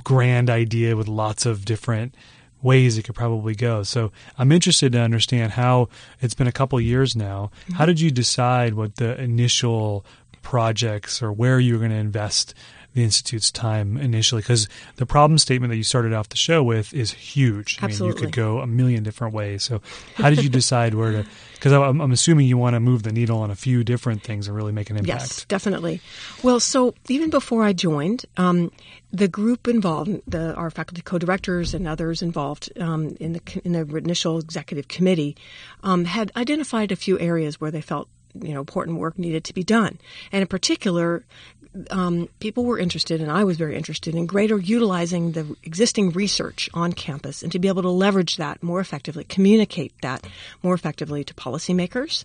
grand 0.05 0.51
idea 0.51 0.97
with 0.97 1.09
lots 1.09 1.47
of 1.47 1.65
different 1.65 2.15
ways 2.61 2.99
it 2.99 3.05
could 3.05 3.15
probably 3.15 3.55
go. 3.55 3.85
So 3.85 4.11
I'm 4.37 4.51
interested 4.51 4.93
to 4.93 5.01
understand 5.01 5.53
how 5.53 5.89
it's 6.21 6.35
been 6.35 6.49
a 6.49 6.53
couple 6.53 6.81
years 6.81 7.15
now. 7.15 7.51
Mm-hmm. 7.63 7.75
How 7.75 7.87
did 7.87 8.01
you 8.01 8.11
decide 8.11 8.75
what 8.75 8.97
the 8.97 9.21
initial 9.21 10.05
projects 10.43 11.23
or 11.23 11.33
where 11.33 11.61
you 11.61 11.75
were 11.75 11.79
going 11.79 11.93
to 11.93 11.97
invest 11.97 12.55
the 12.95 13.05
institute's 13.05 13.51
time 13.51 13.97
initially 13.97 14.41
because 14.41 14.69
the 14.97 15.07
problem 15.07 15.39
statement 15.39 15.71
that 15.71 15.77
you 15.77 15.85
started 15.85 16.13
off 16.13 16.29
the 16.31 16.37
show 16.37 16.63
with 16.63 16.93
is 16.95 17.13
huge. 17.13 17.79
Absolutely. 17.83 18.07
I 18.07 18.15
mean, 18.15 18.17
you 18.17 18.27
could 18.27 18.37
go 18.37 18.59
a 18.59 18.67
million 18.67 19.03
different 19.03 19.35
ways. 19.35 19.63
So, 19.63 19.81
how 20.15 20.31
did 20.31 20.43
you 20.43 20.49
decide 20.49 20.95
where 20.95 21.13
to? 21.13 21.27
Because 21.59 21.73
I'm, 21.73 22.01
I'm, 22.01 22.13
assuming 22.13 22.47
you 22.47 22.57
want 22.57 22.75
to 22.75 22.81
move 22.81 23.03
the 23.03 23.11
needle 23.11 23.41
on 23.41 23.51
a 23.51 23.57
few 23.57 23.83
different 23.83 24.23
things 24.23 24.47
and 24.47 24.57
really 24.57 24.71
make 24.71 24.91
an 24.91 24.97
impact. 24.97 25.23
Yes, 25.23 25.45
definitely. 25.47 26.01
Well, 26.45 26.61
so 26.61 26.95
even 27.09 27.31
before 27.31 27.65
I 27.65 27.73
joined, 27.73 28.27
um, 28.37 28.71
the 29.11 29.27
group 29.27 29.67
involved, 29.67 30.21
the, 30.29 30.55
our 30.55 30.71
faculty 30.71 31.03
co-directors 31.03 31.75
and 31.75 31.89
others 31.89 32.23
involved 32.23 32.71
um, 32.79 33.17
in 33.19 33.33
the 33.33 33.61
in 33.65 33.73
the 33.73 33.97
initial 33.97 34.39
executive 34.39 34.87
committee, 34.87 35.37
um, 35.83 36.05
had 36.05 36.31
identified 36.37 36.93
a 36.93 36.97
few 36.97 37.19
areas 37.19 37.61
where 37.61 37.73
they 37.73 37.81
felt 37.81 38.09
you 38.35 38.55
know 38.55 38.61
important 38.61 38.99
work 38.99 39.19
needed 39.19 39.45
to 39.45 39.55
be 39.55 39.63
done, 39.63 39.99
and 40.33 40.43
in 40.43 40.49
particular, 40.49 41.25
um, 41.91 42.29
people 42.41 42.65
were 42.65 42.79
interested, 42.79 43.21
and 43.21 43.31
I 43.31 43.45
was 43.45 43.57
very 43.57 43.77
interested 43.77 44.15
in 44.15 44.27
greater 44.27 44.59
utilizing 44.59 45.33
the 45.33 45.57
existing 45.63 46.11
research 46.11 46.69
on 46.75 46.93
campus 46.93 47.43
and 47.43 47.53
to 47.53 47.59
be 47.59 47.69
able 47.69 47.83
to 47.83 47.91
leverage 47.91 48.37
that 48.37 48.63
more 48.63 48.81
effectively, 48.81 49.25
communicate 49.25 49.93
that 50.03 50.27
more 50.63 50.75
effectively 50.75 51.25
to 51.25 51.35
policymakers, 51.35 52.25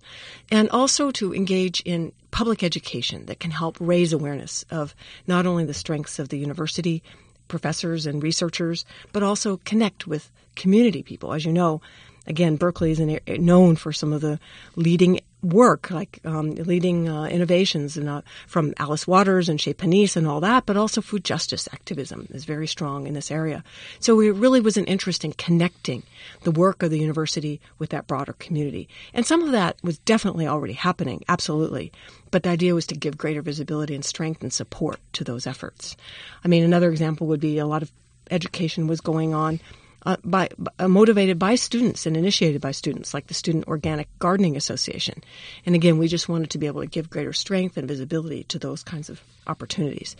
and 0.51 0.69
also 0.69 1.11
to 1.11 1.33
engage 1.33 1.81
in 1.81 2.11
public 2.31 2.63
education 2.63 3.25
that 3.27 3.39
can 3.39 3.51
help 3.51 3.77
raise 3.79 4.13
awareness 4.13 4.65
of 4.71 4.95
not 5.27 5.45
only 5.45 5.65
the 5.65 5.73
strengths 5.73 6.19
of 6.19 6.29
the 6.29 6.37
university, 6.37 7.03
professors 7.47 8.05
and 8.05 8.23
researchers, 8.23 8.85
but 9.11 9.23
also 9.23 9.57
connect 9.65 10.07
with 10.07 10.31
community 10.55 11.03
people. 11.03 11.33
As 11.33 11.45
you 11.45 11.53
know, 11.53 11.81
again, 12.25 12.55
Berkeley 12.55 12.91
is 12.91 12.99
known 13.39 13.75
for 13.75 13.91
some 13.93 14.13
of 14.13 14.21
the 14.21 14.39
leading 14.75 15.19
work, 15.43 15.91
like 15.91 16.19
um, 16.23 16.55
leading 16.55 17.09
uh, 17.09 17.25
innovations 17.25 17.97
and, 17.97 18.07
uh, 18.07 18.21
from 18.47 18.73
Alice 18.77 19.05
Waters 19.05 19.49
and 19.49 19.59
Chez 19.59 19.73
Panisse 19.73 20.15
and 20.15 20.27
all 20.27 20.39
that, 20.39 20.65
but 20.65 20.77
also 20.77 21.01
food 21.01 21.23
justice 21.23 21.67
activism 21.73 22.27
is 22.31 22.45
very 22.45 22.65
strong 22.65 23.05
in 23.05 23.13
this 23.13 23.29
area. 23.29 23.63
So 23.99 24.19
it 24.21 24.35
really 24.35 24.61
was 24.61 24.77
an 24.77 24.85
interest 24.85 25.25
in 25.25 25.33
connecting 25.33 26.03
the 26.43 26.51
work 26.51 26.81
of 26.81 26.91
the 26.91 26.99
university 26.99 27.59
with 27.77 27.89
that 27.89 28.07
broader 28.07 28.33
community. 28.33 28.87
And 29.13 29.25
some 29.25 29.43
of 29.43 29.51
that 29.51 29.77
was 29.83 29.97
definitely 29.99 30.47
already 30.47 30.73
happening, 30.73 31.23
absolutely. 31.27 31.91
But 32.31 32.43
the 32.43 32.49
idea 32.49 32.73
was 32.73 32.87
to 32.87 32.95
give 32.95 33.17
greater 33.17 33.41
visibility 33.41 33.93
and 33.93 34.05
strength 34.05 34.41
and 34.41 34.53
support 34.53 34.99
to 35.13 35.23
those 35.23 35.45
efforts. 35.45 35.97
I 36.43 36.47
mean, 36.47 36.63
another 36.63 36.89
example 36.89 37.27
would 37.27 37.41
be 37.41 37.57
a 37.57 37.67
lot 37.67 37.83
of 37.83 37.91
education 38.31 38.87
was 38.87 39.01
going 39.01 39.33
on 39.33 39.59
uh, 40.05 40.17
by 40.23 40.49
uh, 40.79 40.87
motivated 40.87 41.39
by 41.39 41.55
students 41.55 42.05
and 42.05 42.17
initiated 42.17 42.61
by 42.61 42.71
students, 42.71 43.13
like 43.13 43.27
the 43.27 43.33
Student 43.33 43.67
Organic 43.67 44.07
Gardening 44.19 44.57
Association. 44.57 45.23
And 45.65 45.75
again, 45.75 45.97
we 45.97 46.07
just 46.07 46.29
wanted 46.29 46.49
to 46.51 46.57
be 46.57 46.67
able 46.67 46.81
to 46.81 46.87
give 46.87 47.09
greater 47.09 47.33
strength 47.33 47.77
and 47.77 47.87
visibility 47.87 48.43
to 48.45 48.59
those 48.59 48.83
kinds 48.83 49.09
of 49.09 49.21
opportunities. 49.47 50.15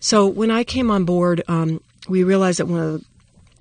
So 0.00 0.26
when 0.26 0.50
I 0.50 0.64
came 0.64 0.90
on 0.90 1.04
board, 1.04 1.42
um, 1.48 1.80
we 2.08 2.24
realized 2.24 2.58
that 2.58 2.66
one 2.66 2.80
of 2.80 3.04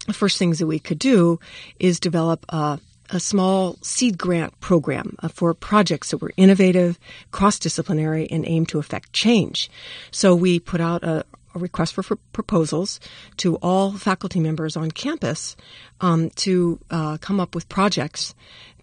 the 0.08 0.14
first 0.14 0.38
things 0.38 0.60
that 0.60 0.68
we 0.68 0.80
could 0.80 1.00
do 1.00 1.40
is 1.80 2.00
develop 2.00 2.46
a 2.50 2.80
a 3.12 3.20
small 3.20 3.76
seed 3.82 4.18
grant 4.18 4.60
program 4.60 5.16
uh, 5.20 5.28
for 5.28 5.54
projects 5.54 6.12
that 6.12 6.18
were 6.18 6.32
innovative, 6.38 7.00
cross 7.32 7.58
disciplinary, 7.58 8.30
and 8.30 8.48
aimed 8.48 8.70
to 8.70 8.80
affect 8.80 9.12
change. 9.14 9.70
So 10.12 10.36
we 10.36 10.60
put 10.60 10.80
out 10.80 11.04
a, 11.04 11.26
request 11.60 11.94
for, 11.94 12.04
for, 12.04 12.16
proposals 12.34 13.00
to 13.38 13.56
all 13.58 13.92
faculty 13.94 14.39
members 14.39 14.75
on 14.75 14.92
campus 14.92 15.56
um, 16.01 16.30
to 16.32 16.80
uh, 16.89 17.18
come 17.18 17.39
up 17.39 17.56
with 17.56 17.70
projects 17.70 18.34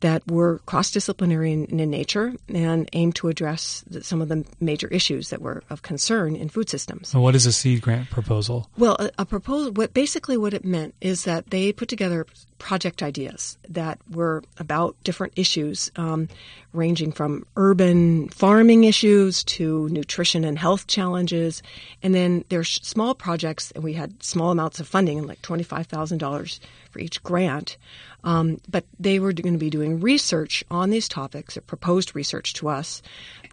that 0.07 0.23
were 0.31 0.61
cross 0.67 0.93
disciplinary 0.93 1.53
in, 1.53 1.65
in, 1.65 1.91
nature 1.91 2.33
and 2.49 2.89
aimed 2.93 3.17
to 3.17 3.27
address 3.27 3.83
the, 3.89 4.05
some 4.05 4.23
of 4.23 4.29
the 4.29 4.45
major 4.61 4.87
issues 4.87 5.31
that 5.31 5.43
were 5.43 5.65
of 5.69 5.83
concern 5.83 6.37
in 6.37 6.49
food 6.49 6.71
systems. 6.71 7.13
what 7.13 7.35
is 7.35 7.45
a 7.45 7.51
seed 7.51 7.83
grant 7.83 8.09
proposal? 8.09 8.71
Well, 8.79 8.95
a, 9.01 9.11
a 9.19 9.25
proposal, 9.25 9.73
what 9.73 9.95
basically 9.95 10.37
what 10.37 10.55
it 10.55 10.65
meant 10.65 10.95
is 11.01 11.25
that 11.25 11.51
they 11.51 11.73
put 11.73 11.89
together 11.89 12.25
project 12.59 13.03
ideas 13.03 13.59
that 13.69 13.99
were 14.09 14.45
about 14.59 14.97
different 15.03 15.33
issues, 15.35 15.91
um, 15.97 16.29
ranging 16.73 17.11
from 17.11 17.45
urban 17.57 18.29
farming 18.29 18.85
issues 18.85 19.43
to 19.45 19.89
nutrition 19.89 20.45
and 20.45 20.57
health 20.57 20.87
challenges. 20.87 21.63
And 22.03 22.15
then 22.15 22.45
there's 22.49 22.69
small 22.69 23.15
projects, 23.15 23.73
and 23.73 23.83
we 23.83 23.95
had 23.95 24.23
small 24.23 24.53
amounts 24.53 24.79
of 24.79 24.87
funding, 24.87 25.27
like 25.27 25.43
$25,000 25.43 26.61
for 26.97 27.03
each 27.03 27.23
grant. 27.23 27.77
Um, 28.25 28.59
but 28.69 28.85
they 28.99 29.19
were 29.19 29.33
going 29.33 29.53
to 29.53 29.59
be 29.59 29.71
doing 29.71 30.01
research 30.01 30.65
on 30.71 30.91
these 30.91 31.09
topics, 31.09 31.59
proposed 31.67 32.17
research 32.17 32.55
to 32.55 32.69
us, 32.69 33.03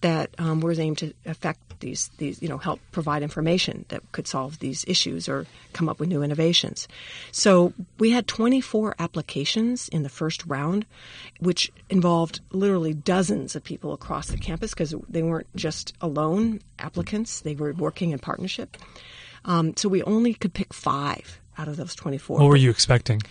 that 0.01 0.29
um, 0.37 0.61
was 0.61 0.79
aimed 0.79 0.97
to 0.99 1.13
affect 1.25 1.79
these, 1.79 2.09
these, 2.17 2.41
you 2.41 2.47
know, 2.47 2.57
help 2.57 2.79
provide 2.91 3.21
information 3.21 3.85
that 3.89 4.01
could 4.13 4.27
solve 4.27 4.59
these 4.59 4.85
issues 4.87 5.27
or 5.27 5.45
come 5.73 5.89
up 5.89 5.99
with 5.99 6.09
new 6.09 6.23
innovations. 6.23 6.87
So 7.31 7.73
we 7.99 8.11
had 8.11 8.27
24 8.27 8.95
applications 8.97 9.89
in 9.89 10.03
the 10.03 10.09
first 10.09 10.45
round, 10.45 10.85
which 11.39 11.71
involved 11.89 12.39
literally 12.51 12.93
dozens 12.93 13.55
of 13.55 13.63
people 13.63 13.93
across 13.93 14.27
the 14.27 14.37
campus 14.37 14.73
because 14.73 14.95
they 15.09 15.23
weren't 15.23 15.53
just 15.55 15.93
alone 15.99 16.61
applicants; 16.79 17.41
they 17.41 17.55
were 17.55 17.73
working 17.73 18.11
in 18.11 18.19
partnership. 18.19 18.77
Um, 19.45 19.75
so 19.75 19.89
we 19.89 20.01
only 20.03 20.33
could 20.33 20.53
pick 20.53 20.73
five 20.73 21.41
out 21.57 21.67
of 21.67 21.77
those 21.77 21.95
24. 21.95 22.39
What 22.39 22.47
were 22.47 22.55
you 22.55 22.69
expecting? 22.69 23.21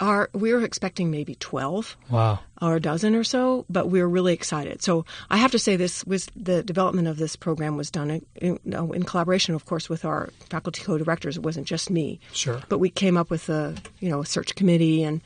Our, 0.00 0.28
we 0.32 0.52
were 0.52 0.64
expecting 0.64 1.10
maybe 1.10 1.34
12 1.36 1.96
wow. 2.10 2.38
or 2.60 2.76
a 2.76 2.80
dozen 2.80 3.14
or 3.14 3.24
so, 3.24 3.64
but 3.70 3.88
we 3.88 4.00
were 4.00 4.08
really 4.08 4.34
excited. 4.34 4.82
So 4.82 5.04
I 5.30 5.38
have 5.38 5.50
to 5.52 5.58
say 5.58 5.76
this 5.76 6.04
was 6.04 6.28
the 6.36 6.62
development 6.62 7.08
of 7.08 7.16
this 7.16 7.36
program 7.36 7.76
was 7.76 7.90
done 7.90 8.22
in, 8.36 8.58
in 8.64 9.02
collaboration, 9.04 9.54
of 9.54 9.64
course, 9.64 9.88
with 9.88 10.04
our 10.04 10.30
faculty 10.50 10.82
co-directors. 10.82 11.36
It 11.36 11.42
wasn't 11.42 11.66
just 11.66 11.90
me. 11.90 12.20
Sure. 12.32 12.60
But 12.68 12.78
we 12.78 12.90
came 12.90 13.16
up 13.16 13.30
with 13.30 13.48
a, 13.48 13.74
you 14.00 14.08
know, 14.08 14.20
a 14.20 14.26
search 14.26 14.54
committee 14.54 15.02
and, 15.02 15.20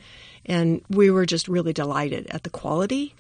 and 0.47 0.83
we 0.89 1.11
were 1.11 1.27
just 1.27 1.49
really 1.49 1.73
delighted 1.73 2.27
at 2.31 2.45
the 2.45 2.51
quality 2.51 3.15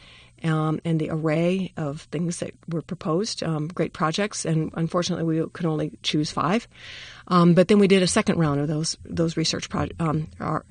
um, 0.44 0.80
and 0.84 1.00
the 1.00 1.10
array 1.10 1.72
of 1.76 2.02
things 2.12 2.38
that 2.38 2.52
were 2.68 2.82
proposed, 2.82 3.42
um, 3.42 3.68
great 3.68 3.92
projects, 3.92 4.44
and 4.44 4.70
unfortunately 4.74 5.24
we 5.24 5.48
could 5.50 5.66
only 5.66 5.92
choose 6.02 6.30
five. 6.30 6.66
Um, 7.28 7.54
but 7.54 7.68
then 7.68 7.78
we 7.78 7.86
did 7.86 8.02
a 8.02 8.08
second 8.08 8.38
round 8.38 8.60
of 8.60 8.66
those 8.66 8.96
those 9.04 9.36
research 9.36 9.68
projects, 9.68 9.96
um, 10.00 10.26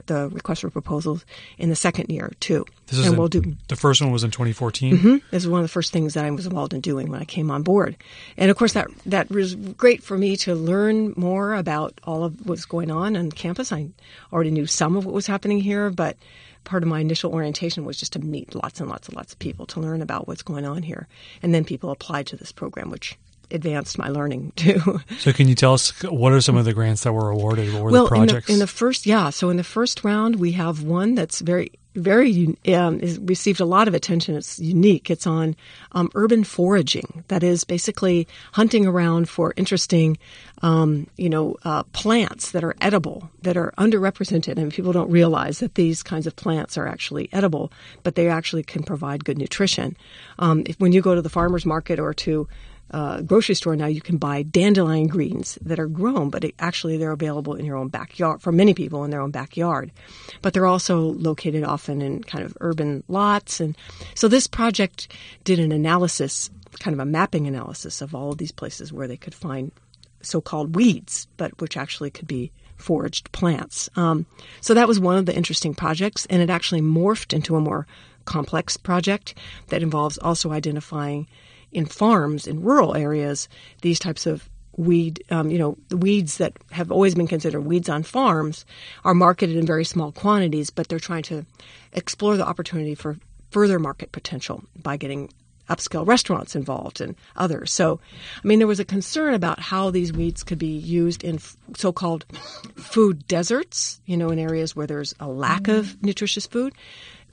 the 0.07 0.29
request 0.29 0.61
for 0.61 0.69
proposals 0.69 1.25
in 1.57 1.69
the 1.69 1.75
second 1.75 2.09
year 2.09 2.33
too. 2.39 2.65
This 2.87 2.99
is 2.99 3.05
and 3.05 3.13
in, 3.13 3.19
we'll 3.19 3.29
do 3.29 3.55
the 3.69 3.75
first 3.75 4.01
one 4.01 4.11
was 4.11 4.23
in 4.23 4.31
2014. 4.31 4.97
Mm-hmm. 4.97 5.17
This 5.31 5.43
is 5.43 5.47
one 5.47 5.61
of 5.61 5.63
the 5.63 5.71
first 5.71 5.93
things 5.93 6.15
that 6.15 6.25
I 6.25 6.31
was 6.31 6.45
involved 6.45 6.73
in 6.73 6.81
doing 6.81 7.09
when 7.09 7.21
I 7.21 7.25
came 7.25 7.49
on 7.49 7.63
board, 7.63 7.95
and 8.35 8.51
of 8.51 8.57
course 8.57 8.73
that 8.73 8.87
that 9.05 9.29
was 9.29 9.55
great 9.55 10.03
for 10.03 10.17
me 10.17 10.35
to 10.37 10.55
learn 10.55 11.13
more 11.15 11.53
about 11.53 11.99
all 12.03 12.25
of 12.25 12.45
what's 12.45 12.65
going 12.65 12.91
on 12.91 13.15
on 13.15 13.31
campus. 13.31 13.71
I 13.71 13.89
already 14.33 14.51
knew 14.51 14.65
some 14.65 14.97
of 14.97 15.05
what 15.05 15.13
was 15.13 15.27
happening 15.27 15.61
here, 15.61 15.89
but 15.89 16.17
part 16.63 16.83
of 16.83 16.89
my 16.89 16.99
initial 16.99 17.33
orientation 17.33 17.85
was 17.85 17.97
just 17.97 18.13
to 18.13 18.19
meet 18.19 18.55
lots 18.55 18.79
and 18.79 18.89
lots 18.89 19.07
and 19.07 19.15
lots 19.15 19.33
of 19.33 19.39
people 19.39 19.65
to 19.67 19.79
learn 19.79 20.01
about 20.01 20.27
what's 20.27 20.43
going 20.43 20.65
on 20.65 20.83
here. 20.83 21.07
And 21.41 21.53
then 21.53 21.63
people 21.63 21.91
applied 21.91 22.27
to 22.27 22.35
this 22.35 22.51
program, 22.51 22.89
which 22.89 23.17
advanced 23.51 23.97
my 23.97 24.09
learning 24.09 24.51
too. 24.55 25.01
So, 25.19 25.33
can 25.33 25.47
you 25.47 25.55
tell 25.55 25.73
us 25.73 25.91
what 26.03 26.33
are 26.33 26.41
some 26.41 26.57
of 26.57 26.65
the 26.65 26.73
grants 26.73 27.03
that 27.03 27.13
were 27.13 27.29
awarded? 27.29 27.73
What 27.73 27.83
were 27.83 27.91
well, 27.91 28.03
the 28.03 28.09
projects? 28.09 28.49
In 28.49 28.53
the, 28.53 28.53
in 28.53 28.59
the 28.59 28.67
first, 28.67 29.05
yeah. 29.05 29.29
So, 29.29 29.49
in 29.49 29.57
the 29.57 29.63
first 29.63 30.03
round, 30.03 30.37
we 30.37 30.53
have 30.53 30.83
one 30.83 31.15
that's 31.15 31.39
very 31.39 31.71
very 31.95 32.55
um, 32.67 32.99
received 33.21 33.59
a 33.59 33.65
lot 33.65 33.87
of 33.87 33.93
attention. 33.93 34.35
It's 34.35 34.59
unique. 34.59 35.09
It's 35.09 35.25
on 35.25 35.55
um, 35.91 36.09
urban 36.13 36.43
foraging. 36.43 37.23
That 37.29 37.43
is 37.43 37.63
basically 37.63 38.27
hunting 38.53 38.85
around 38.85 39.27
for 39.27 39.53
interesting, 39.57 40.17
um, 40.61 41.07
you 41.17 41.29
know, 41.29 41.57
uh, 41.63 41.83
plants 41.83 42.51
that 42.51 42.63
are 42.63 42.75
edible, 42.79 43.29
that 43.41 43.57
are 43.57 43.73
underrepresented, 43.77 44.57
and 44.57 44.71
people 44.71 44.91
don't 44.91 45.09
realize 45.09 45.59
that 45.59 45.75
these 45.75 46.03
kinds 46.03 46.27
of 46.27 46.35
plants 46.35 46.77
are 46.77 46.87
actually 46.87 47.29
edible, 47.33 47.71
but 48.03 48.15
they 48.15 48.29
actually 48.29 48.63
can 48.63 48.83
provide 48.83 49.25
good 49.25 49.37
nutrition. 49.37 49.97
Um, 50.37 50.63
if, 50.67 50.79
when 50.79 50.91
you 50.91 51.01
go 51.01 51.15
to 51.15 51.21
the 51.21 51.29
farmers 51.29 51.65
market 51.65 51.99
or 51.99 52.13
to 52.15 52.47
uh, 52.91 53.21
grocery 53.21 53.55
store 53.55 53.75
now, 53.75 53.85
you 53.85 54.01
can 54.01 54.17
buy 54.17 54.43
dandelion 54.43 55.07
greens 55.07 55.57
that 55.61 55.79
are 55.79 55.87
grown, 55.87 56.29
but 56.29 56.43
it, 56.43 56.55
actually 56.59 56.97
they're 56.97 57.11
available 57.11 57.53
in 57.53 57.65
your 57.65 57.77
own 57.77 57.87
backyard 57.87 58.41
for 58.41 58.51
many 58.51 58.73
people 58.73 59.03
in 59.03 59.11
their 59.11 59.21
own 59.21 59.31
backyard. 59.31 59.91
But 60.41 60.53
they're 60.53 60.65
also 60.65 60.99
located 60.99 61.63
often 61.63 62.01
in 62.01 62.23
kind 62.23 62.43
of 62.43 62.57
urban 62.61 63.03
lots, 63.07 63.59
and 63.59 63.77
so 64.15 64.27
this 64.27 64.47
project 64.47 65.07
did 65.43 65.59
an 65.59 65.71
analysis, 65.71 66.49
kind 66.79 66.93
of 66.93 66.99
a 66.99 67.05
mapping 67.05 67.47
analysis 67.47 68.01
of 68.01 68.15
all 68.15 68.31
of 68.31 68.37
these 68.37 68.51
places 68.51 68.91
where 68.91 69.07
they 69.07 69.17
could 69.17 69.35
find 69.35 69.71
so-called 70.21 70.75
weeds, 70.75 71.27
but 71.37 71.59
which 71.61 71.77
actually 71.77 72.09
could 72.09 72.27
be 72.27 72.51
foraged 72.75 73.31
plants. 73.31 73.89
Um, 73.95 74.25
so 74.61 74.73
that 74.73 74.87
was 74.87 74.99
one 74.99 75.17
of 75.17 75.25
the 75.25 75.35
interesting 75.35 75.73
projects, 75.73 76.25
and 76.27 76.41
it 76.41 76.49
actually 76.49 76.81
morphed 76.81 77.33
into 77.33 77.55
a 77.55 77.61
more 77.61 77.85
complex 78.25 78.77
project 78.77 79.33
that 79.67 79.83
involves 79.83 80.17
also 80.17 80.51
identifying 80.51 81.27
in 81.71 81.85
farms 81.85 82.47
in 82.47 82.63
rural 82.63 82.95
areas 82.95 83.47
these 83.81 83.99
types 83.99 84.25
of 84.25 84.49
weed, 84.79 85.21
um, 85.29 85.51
you 85.51 85.57
know, 85.57 85.77
the 85.89 85.97
weeds 85.97 86.37
that 86.37 86.53
have 86.71 86.89
always 86.91 87.13
been 87.13 87.27
considered 87.27 87.61
weeds 87.61 87.89
on 87.89 88.01
farms 88.01 88.65
are 89.03 89.13
marketed 89.13 89.57
in 89.57 89.65
very 89.65 89.83
small 89.83 90.11
quantities, 90.13 90.69
but 90.69 90.87
they're 90.87 90.99
trying 90.99 91.23
to 91.23 91.45
explore 91.91 92.37
the 92.37 92.47
opportunity 92.47 92.95
for 92.95 93.17
further 93.51 93.77
market 93.77 94.11
potential 94.13 94.63
by 94.81 94.95
getting 94.95 95.29
upscale 95.69 96.07
restaurants 96.07 96.55
involved 96.55 96.99
and 96.99 97.15
others. 97.35 97.71
So, 97.71 97.99
I 98.43 98.47
mean, 98.47 98.59
there 98.59 98.67
was 98.67 98.79
a 98.79 98.85
concern 98.85 99.33
about 99.33 99.59
how 99.59 99.91
these 99.91 100.11
weeds 100.11 100.43
could 100.43 100.57
be 100.57 100.67
used 100.67 101.23
in 101.23 101.39
so 101.75 101.91
called 101.91 102.25
food 102.75 103.27
deserts, 103.27 104.01
you 104.05 104.17
know, 104.17 104.29
in 104.29 104.39
areas 104.39 104.75
where 104.75 104.87
there's 104.87 105.13
a 105.19 105.27
lack 105.27 105.67
of 105.67 106.01
nutritious 106.01 106.47
food. 106.47 106.73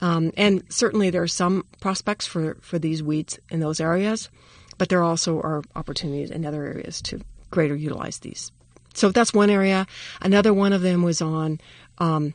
Um, 0.01 0.31
and 0.37 0.63
certainly 0.69 1.09
there 1.09 1.23
are 1.23 1.27
some 1.27 1.65
prospects 1.79 2.27
for, 2.27 2.55
for 2.61 2.77
these 2.79 3.01
weeds 3.01 3.39
in 3.49 3.59
those 3.59 3.79
areas, 3.79 4.29
but 4.77 4.89
there 4.89 5.03
also 5.03 5.39
are 5.41 5.63
opportunities 5.75 6.31
in 6.31 6.45
other 6.45 6.63
areas 6.63 7.01
to 7.03 7.21
greater 7.49 7.75
utilize 7.75 8.19
these. 8.19 8.51
So 8.93 9.09
that's 9.11 9.33
one 9.33 9.49
area. 9.49 9.87
Another 10.21 10.53
one 10.53 10.73
of 10.73 10.81
them 10.81 11.03
was 11.03 11.21
on 11.21 11.59
um, 11.99 12.33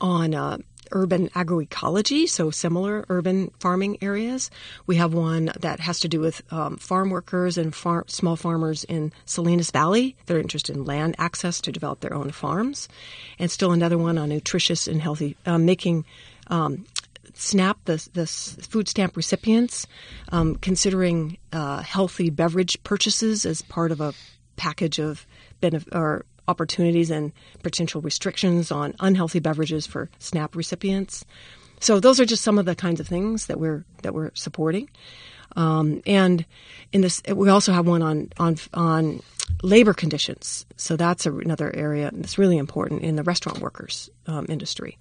on 0.00 0.34
uh, 0.34 0.58
urban 0.92 1.28
agroecology, 1.30 2.28
so 2.28 2.50
similar 2.50 3.04
urban 3.08 3.50
farming 3.58 3.98
areas. 4.02 4.50
We 4.86 4.96
have 4.96 5.14
one 5.14 5.52
that 5.60 5.80
has 5.80 6.00
to 6.00 6.08
do 6.08 6.20
with 6.20 6.42
um, 6.52 6.76
farm 6.76 7.10
workers 7.10 7.58
and 7.58 7.74
far- 7.74 8.04
small 8.08 8.36
farmers 8.36 8.84
in 8.84 9.12
Salinas 9.24 9.70
Valley. 9.70 10.16
They're 10.26 10.38
interested 10.38 10.76
in 10.76 10.84
land 10.84 11.16
access 11.18 11.60
to 11.62 11.72
develop 11.72 12.00
their 12.00 12.14
own 12.14 12.30
farms, 12.30 12.88
and 13.38 13.50
still 13.50 13.72
another 13.72 13.98
one 13.98 14.18
on 14.18 14.28
nutritious 14.28 14.88
and 14.88 15.00
healthy, 15.00 15.36
uh, 15.46 15.58
making 15.58 16.04
um, 16.50 16.84
SNAP, 17.34 17.84
the, 17.86 18.08
the 18.12 18.26
food 18.26 18.88
stamp 18.88 19.16
recipients, 19.16 19.86
um, 20.30 20.56
considering 20.56 21.38
uh, 21.52 21.82
healthy 21.82 22.28
beverage 22.28 22.82
purchases 22.82 23.46
as 23.46 23.62
part 23.62 23.92
of 23.92 24.00
a 24.00 24.12
package 24.56 24.98
of 24.98 25.26
benef- 25.62 25.94
or 25.94 26.26
opportunities 26.48 27.10
and 27.10 27.32
potential 27.62 28.00
restrictions 28.00 28.70
on 28.70 28.94
unhealthy 29.00 29.38
beverages 29.38 29.86
for 29.86 30.10
SNAP 30.18 30.56
recipients. 30.56 31.24
So 31.80 31.98
those 31.98 32.20
are 32.20 32.26
just 32.26 32.44
some 32.44 32.58
of 32.58 32.66
the 32.66 32.74
kinds 32.74 33.00
of 33.00 33.08
things 33.08 33.46
that 33.46 33.58
we're 33.58 33.84
that 34.02 34.12
we're 34.12 34.32
supporting. 34.34 34.90
Um, 35.56 36.02
and 36.06 36.44
in 36.92 37.00
this, 37.00 37.22
we 37.34 37.48
also 37.48 37.72
have 37.72 37.86
one 37.86 38.02
on 38.02 38.28
on 38.38 38.56
on 38.74 39.20
labor 39.62 39.94
conditions. 39.94 40.66
So 40.76 40.96
that's 40.96 41.26
another 41.26 41.74
area 41.74 42.10
that's 42.12 42.38
really 42.38 42.58
important 42.58 43.02
in 43.02 43.16
the 43.16 43.22
restaurant 43.22 43.60
workers 43.60 44.10
um, 44.26 44.46
industry. 44.48 44.98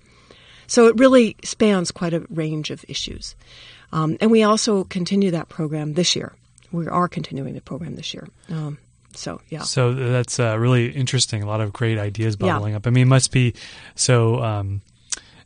So 0.69 0.87
it 0.87 0.97
really 0.97 1.35
spans 1.43 1.91
quite 1.91 2.13
a 2.13 2.21
range 2.29 2.69
of 2.69 2.85
issues. 2.87 3.35
Um, 3.91 4.17
and 4.21 4.31
we 4.31 4.43
also 4.43 4.83
continue 4.85 5.31
that 5.31 5.49
program 5.49 5.95
this 5.95 6.15
year. 6.15 6.33
We 6.71 6.87
are 6.87 7.07
continuing 7.07 7.55
the 7.55 7.61
program 7.61 7.95
this 7.95 8.13
year. 8.13 8.27
Um, 8.49 8.77
So 9.15 9.41
yeah. 9.49 9.63
So 9.63 9.93
that's 9.93 10.39
uh, 10.39 10.55
really 10.59 10.91
interesting. 10.91 11.41
A 11.43 11.47
lot 11.47 11.59
of 11.61 11.73
great 11.73 11.97
ideas 11.97 12.37
Yeah. 12.39 12.53
bubbling 12.53 12.75
up. 12.75 12.85
I 12.85 12.91
mean, 12.91 13.03
it 13.03 13.09
must 13.09 13.31
be 13.31 13.53
so 13.95 14.41
um, 14.43 14.81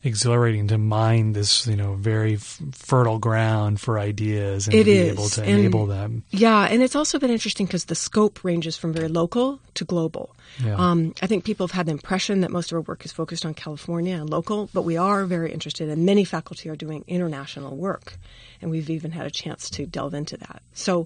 exhilarating 0.04 0.68
to 0.68 0.78
mine 0.78 1.34
this, 1.34 1.66
you 1.66 1.76
know, 1.76 1.94
very 1.96 2.36
f- 2.36 2.60
fertile 2.74 3.20
ground 3.20 3.80
for 3.80 3.98
ideas 3.98 4.68
and 4.68 4.76
It 4.76 4.80
to 4.80 4.84
be 4.86 4.98
is, 4.98 5.12
able 5.14 5.30
to 5.30 5.42
and- 5.44 5.60
enable 5.60 5.86
them. 5.86 6.24
Yeah, 6.30 6.68
and 6.70 6.84
it's 6.84 6.96
also 6.96 7.20
been 7.20 7.30
interesting 7.32 7.66
because 7.66 7.86
the 7.86 7.96
scope 7.96 8.44
ranges 8.44 8.76
from 8.76 8.94
very 8.94 9.08
local 9.08 9.60
to 9.76 9.86
global. 9.86 10.36
Yeah. 10.64 10.76
Um, 10.76 11.14
I 11.22 11.28
think 11.28 11.46
people 11.46 11.66
have 11.68 11.72
had 11.76 11.86
the 11.88 11.94
impression 11.94 12.42
that 12.42 12.52
most 12.52 12.72
of 12.72 12.76
our 12.76 12.82
work 12.82 13.06
is 13.06 13.12
focused 13.12 13.46
on 13.46 13.54
California 13.54 14.16
and 14.16 14.30
local, 14.30 14.70
but 14.74 14.84
we 14.84 14.98
are 14.98 15.26
very 15.26 15.52
interested, 15.52 15.90
and 15.90 16.06
many 16.06 16.26
faculty 16.26 16.70
are 16.70 16.76
doing 16.76 17.04
international 17.08 17.76
work, 17.76 18.18
and 18.64 18.72
we've 18.72 18.90
even 18.90 19.12
had 19.12 19.28
a 19.28 19.32
chance 19.32 19.70
to 19.70 19.86
delve 19.86 20.14
into 20.14 20.38
that. 20.38 20.64
So, 20.74 21.06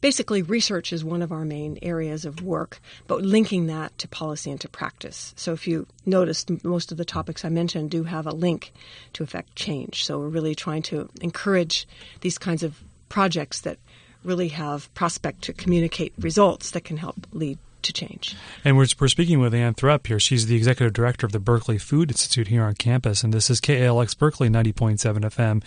basically, 0.00 0.42
research 0.42 0.92
is 0.92 1.02
one 1.02 1.22
of 1.22 1.32
our 1.32 1.44
main 1.44 1.78
areas 1.82 2.24
of 2.24 2.42
work, 2.42 2.80
but 3.06 3.22
linking 3.22 3.66
that 3.66 3.96
to 3.98 4.08
policy 4.08 4.50
and 4.50 4.60
to 4.60 4.68
practice. 4.68 5.32
So, 5.36 5.52
if 5.54 5.66
you 5.66 5.86
notice, 6.06 6.44
most 6.62 6.92
of 6.92 6.98
the 6.98 7.04
topics 7.04 7.44
I 7.44 7.48
mentioned 7.48 7.90
do 7.90 8.04
have 8.04 8.26
a 8.26 8.32
link 8.32 8.72
to 9.14 9.24
affect 9.24 9.56
change. 9.56 10.04
So, 10.04 10.18
we're 10.18 10.28
really 10.28 10.54
trying 10.54 10.82
to 10.82 11.08
encourage 11.20 11.88
these 12.20 12.38
kinds 12.38 12.62
of 12.62 12.84
projects 13.08 13.62
that 13.62 13.78
really 14.22 14.48
have 14.48 14.92
prospect 14.94 15.42
to 15.42 15.52
communicate 15.52 16.12
results 16.18 16.72
that 16.72 16.84
can 16.84 16.98
help 16.98 17.16
lead 17.32 17.58
to 17.88 17.92
change. 17.92 18.36
And 18.64 18.76
we're, 18.76 18.86
we're 19.00 19.08
speaking 19.08 19.40
with 19.40 19.52
Ann 19.54 19.74
Thrupp 19.74 20.06
here. 20.06 20.20
She's 20.20 20.46
the 20.46 20.56
executive 20.56 20.92
director 20.92 21.26
of 21.26 21.32
the 21.32 21.40
Berkeley 21.40 21.78
Food 21.78 22.10
Institute 22.10 22.48
here 22.48 22.62
on 22.62 22.74
campus. 22.74 23.24
And 23.24 23.34
this 23.34 23.50
is 23.50 23.60
KALX 23.60 24.16
Berkeley 24.16 24.48
90.7 24.48 24.98
FM, 25.20 25.62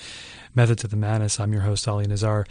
Method 0.56 0.80
to 0.80 0.88
the 0.88 0.96
Madness. 0.96 1.40
I'm 1.40 1.52
your 1.52 1.64
host, 1.64 1.88
Ali 1.88 2.08
Nazar. 2.08 2.46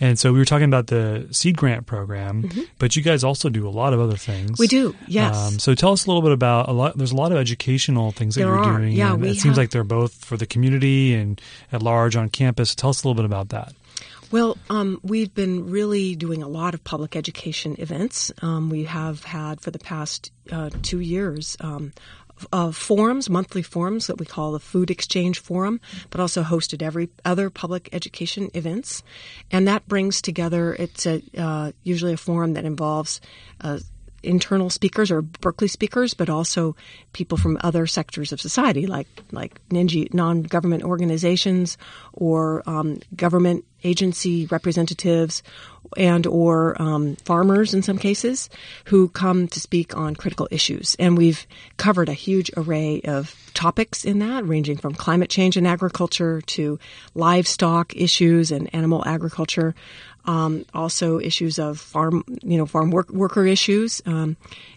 And 0.00 0.18
so 0.18 0.32
we 0.32 0.38
were 0.38 0.44
talking 0.44 0.66
about 0.66 0.88
the 0.88 1.26
seed 1.30 1.56
grant 1.56 1.86
program, 1.86 2.50
but 2.78 2.96
you 2.96 3.02
guys 3.02 3.24
also 3.24 3.48
do 3.48 3.66
a 3.66 3.70
lot 3.70 3.92
of 3.92 4.00
other 4.00 4.16
things. 4.16 4.52
Mm-hmm. 4.52 4.62
We 4.62 4.66
do, 4.66 4.94
yes. 5.06 5.34
Um, 5.36 5.58
so 5.58 5.74
tell 5.74 5.92
us 5.92 6.04
a 6.04 6.08
little 6.08 6.22
bit 6.22 6.32
about 6.32 6.68
a 6.68 6.72
lot. 6.72 6.98
There's 6.98 7.12
a 7.12 7.16
lot 7.16 7.32
of 7.32 7.38
educational 7.38 8.12
things 8.12 8.34
that 8.34 8.42
There 8.42 8.48
you're 8.48 8.58
are. 8.58 8.78
doing. 8.78 8.92
Yeah, 8.92 9.14
and 9.14 9.22
we 9.22 9.30
it 9.30 9.36
seems 9.36 9.56
like 9.56 9.70
they're 9.70 9.84
both 9.84 10.12
for 10.24 10.36
the 10.36 10.46
community 10.46 11.14
and 11.14 11.40
at 11.72 11.82
large 11.82 12.14
on 12.14 12.28
campus. 12.28 12.74
Tell 12.74 12.90
us 12.90 13.02
a 13.02 13.08
little 13.08 13.14
bit 13.20 13.24
about 13.24 13.48
that. 13.50 13.72
Well, 14.32 14.58
um, 14.68 14.98
we've 15.02 15.32
been 15.32 15.70
really 15.70 16.16
doing 16.16 16.42
a 16.42 16.48
lot 16.48 16.74
of 16.74 16.82
public 16.82 17.14
education 17.14 17.76
events. 17.78 18.32
Um, 18.42 18.70
we 18.70 18.84
have 18.84 19.22
had 19.22 19.60
for 19.60 19.70
the 19.70 19.78
past 19.78 20.32
uh, 20.50 20.70
two 20.82 20.98
years 20.98 21.56
um, 21.60 21.92
uh, 22.52 22.72
forums, 22.72 23.30
monthly 23.30 23.62
forums 23.62 24.08
that 24.08 24.18
we 24.18 24.26
call 24.26 24.52
the 24.52 24.60
Food 24.60 24.90
Exchange 24.90 25.38
Forum, 25.38 25.80
but 26.10 26.20
also 26.20 26.42
hosted 26.42 26.82
every 26.82 27.08
other 27.24 27.50
public 27.50 27.88
education 27.92 28.50
events, 28.52 29.02
and 29.50 29.68
that 29.68 29.86
brings 29.86 30.20
together. 30.20 30.74
It's 30.74 31.06
a 31.06 31.22
uh, 31.36 31.72
usually 31.82 32.12
a 32.12 32.18
forum 32.18 32.54
that 32.54 32.64
involves. 32.64 33.20
Uh, 33.60 33.78
internal 34.26 34.68
speakers 34.70 35.10
or 35.10 35.22
Berkeley 35.22 35.68
speakers, 35.68 36.14
but 36.14 36.28
also 36.28 36.76
people 37.12 37.38
from 37.38 37.58
other 37.62 37.86
sectors 37.86 38.32
of 38.32 38.40
society, 38.40 38.86
like 38.86 39.08
like 39.32 39.60
NG, 39.72 40.08
non-government 40.12 40.82
organizations 40.82 41.78
or 42.12 42.62
um, 42.66 42.98
government 43.14 43.64
agency 43.84 44.46
representatives, 44.46 45.42
and 45.96 46.26
or 46.26 46.80
um, 46.80 47.16
farmers 47.16 47.74
in 47.74 47.82
some 47.82 47.98
cases, 47.98 48.48
who 48.86 49.08
come 49.08 49.48
to 49.48 49.60
speak 49.60 49.96
on 49.96 50.14
critical 50.16 50.48
issues. 50.50 50.96
And 50.98 51.16
we've 51.16 51.46
covered 51.76 52.08
a 52.08 52.14
huge 52.14 52.50
array 52.56 53.00
of 53.02 53.34
topics 53.54 54.04
in 54.04 54.18
that, 54.20 54.46
ranging 54.46 54.76
from 54.76 54.94
climate 54.94 55.30
change 55.30 55.56
and 55.56 55.66
agriculture 55.66 56.40
to 56.42 56.78
livestock 57.14 57.96
issues 57.96 58.50
and 58.50 58.74
animal 58.74 59.02
agriculture 59.06 59.74
um, 60.26 60.64
also 60.74 61.20
issues 61.20 61.58
of 61.58 61.78
farm, 61.78 62.24
you 62.42 62.58
know, 62.58 62.66
farm 62.66 62.90
work, 62.90 63.10
worker 63.10 63.46
issues, 63.46 64.02
um, 64.06 64.36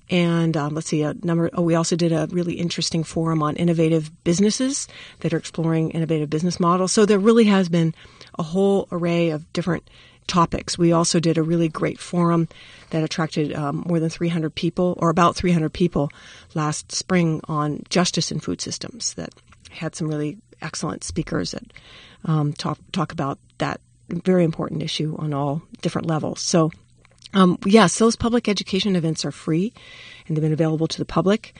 and 0.10 0.56
um, 0.56 0.76
let's 0.76 0.88
see, 0.88 1.02
a 1.02 1.15
number. 1.24 1.50
Oh, 1.54 1.62
we 1.62 1.76
also 1.76 1.95
did 1.95 2.12
a 2.12 2.28
really 2.32 2.54
interesting 2.54 3.04
forum 3.04 3.41
on 3.43 3.56
innovative 3.56 4.12
businesses 4.24 4.88
that 5.19 5.34
are 5.34 5.38
exploring 5.38 5.91
innovative 5.91 6.30
business 6.30 6.60
models. 6.60 6.91
So 6.91 7.06
there 7.06 7.19
really 7.19 7.45
has 7.45 7.69
been 7.69 7.93
a 8.38 8.43
whole 8.43 8.88
array 8.91 9.30
of 9.30 9.52
different 9.54 9.89
topics. 10.30 10.78
We 10.78 10.94
also 10.94 11.20
did 11.20 11.38
a 11.38 11.44
really 11.44 11.68
great 11.68 12.00
forum 12.00 12.48
that 12.92 13.04
attracted 13.04 13.54
um, 13.54 13.84
more 13.86 14.00
than 14.00 14.10
300 14.10 14.54
people, 14.56 14.98
or 14.98 15.10
about 15.10 15.36
300 15.36 15.74
people, 15.74 16.10
last 16.54 16.92
spring 16.92 17.42
on 17.50 17.84
justice 17.89 18.32
in 18.32 18.39
food 18.39 18.62
systems. 18.62 19.13
That 19.15 19.34
had 19.70 19.96
some 19.96 20.08
really 20.08 20.38
excellent 20.62 21.04
speakers 21.04 21.52
that 21.52 21.63
um, 22.26 22.54
talk 22.54 22.80
talk 22.92 23.12
about 23.12 23.39
that 23.58 23.82
very 24.10 24.44
important 24.44 24.82
issue 24.82 25.15
on 25.20 25.34
all 25.34 25.62
different 25.82 26.08
levels. 26.08 26.42
So, 26.42 26.72
um, 27.34 27.58
yes, 27.65 28.00
those 28.00 28.15
public 28.15 28.48
education 28.48 28.96
events 28.96 29.26
are 29.26 29.32
free 29.32 29.74
and 30.30 30.38
they've 30.38 30.44
been 30.44 30.54
available 30.54 30.88
to 30.88 30.98
the 30.98 31.06
public. 31.06 31.54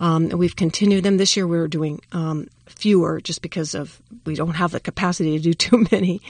Um, 0.00 0.28
we've 0.28 0.56
continued 0.56 1.04
them. 1.04 1.16
This 1.16 1.36
year 1.36 1.46
we're 1.46 1.68
doing 1.68 2.00
um, 2.12 2.48
fewer 2.66 3.20
just 3.20 3.40
because 3.40 3.74
of 3.74 4.00
we 4.24 4.34
don't 4.34 4.54
have 4.54 4.72
the 4.72 4.80
capacity 4.80 5.38
to 5.38 5.42
do 5.42 5.54
too 5.54 5.86
many. 5.90 6.20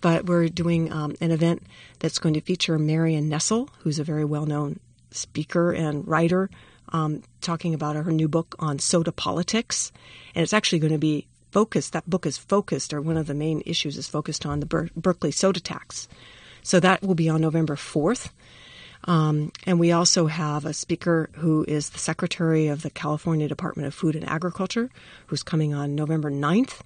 But 0.00 0.26
we're 0.26 0.48
doing 0.48 0.92
um, 0.92 1.16
an 1.20 1.32
event 1.32 1.62
that's 1.98 2.18
going 2.18 2.34
to 2.34 2.40
feature 2.40 2.78
Marion 2.78 3.28
Nestle, 3.28 3.68
who's 3.80 3.98
a 3.98 4.04
very 4.04 4.24
well 4.24 4.46
known 4.46 4.78
speaker 5.10 5.72
and 5.72 6.06
writer, 6.06 6.50
um, 6.92 7.22
talking 7.40 7.74
about 7.74 7.96
her 7.96 8.12
new 8.12 8.28
book 8.28 8.54
on 8.58 8.78
soda 8.78 9.10
politics. 9.10 9.90
And 10.34 10.42
it's 10.42 10.52
actually 10.52 10.78
going 10.78 10.92
to 10.92 10.98
be 10.98 11.26
focused, 11.50 11.94
that 11.94 12.08
book 12.08 12.26
is 12.26 12.36
focused, 12.36 12.92
or 12.92 13.00
one 13.00 13.16
of 13.16 13.26
the 13.26 13.34
main 13.34 13.62
issues 13.64 13.96
is 13.96 14.06
focused 14.06 14.44
on 14.44 14.60
the 14.60 14.66
Ber- 14.66 14.90
Berkeley 14.94 15.30
soda 15.30 15.58
tax. 15.58 16.06
So 16.62 16.80
that 16.80 17.02
will 17.02 17.14
be 17.14 17.28
on 17.30 17.40
November 17.40 17.76
4th. 17.76 18.30
Um, 19.06 19.52
and 19.64 19.78
we 19.78 19.92
also 19.92 20.26
have 20.26 20.64
a 20.64 20.74
speaker 20.74 21.30
who 21.34 21.64
is 21.68 21.90
the 21.90 21.98
secretary 21.98 22.66
of 22.68 22.82
the 22.82 22.90
California 22.90 23.48
Department 23.48 23.86
of 23.86 23.94
Food 23.94 24.16
and 24.16 24.28
Agriculture, 24.28 24.90
who's 25.26 25.42
coming 25.42 25.74
on 25.74 25.94
November 25.94 26.30
9th. 26.30 26.80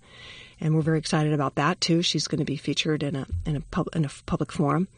And 0.61 0.75
we're 0.75 0.83
very 0.83 0.99
excited 0.99 1.33
about 1.33 1.55
that 1.55 1.81
too. 1.81 2.03
She's 2.03 2.29
going 2.29 2.41
to 2.41 2.45
be 2.45 2.57
featured 2.57 3.03
in 3.03 3.17
a 3.17 3.27
in 3.47 3.57
a, 3.57 3.61
pub, 3.61 3.89
in 3.95 4.05
a 4.05 4.11
public 4.27 4.53
forum. 4.53 4.89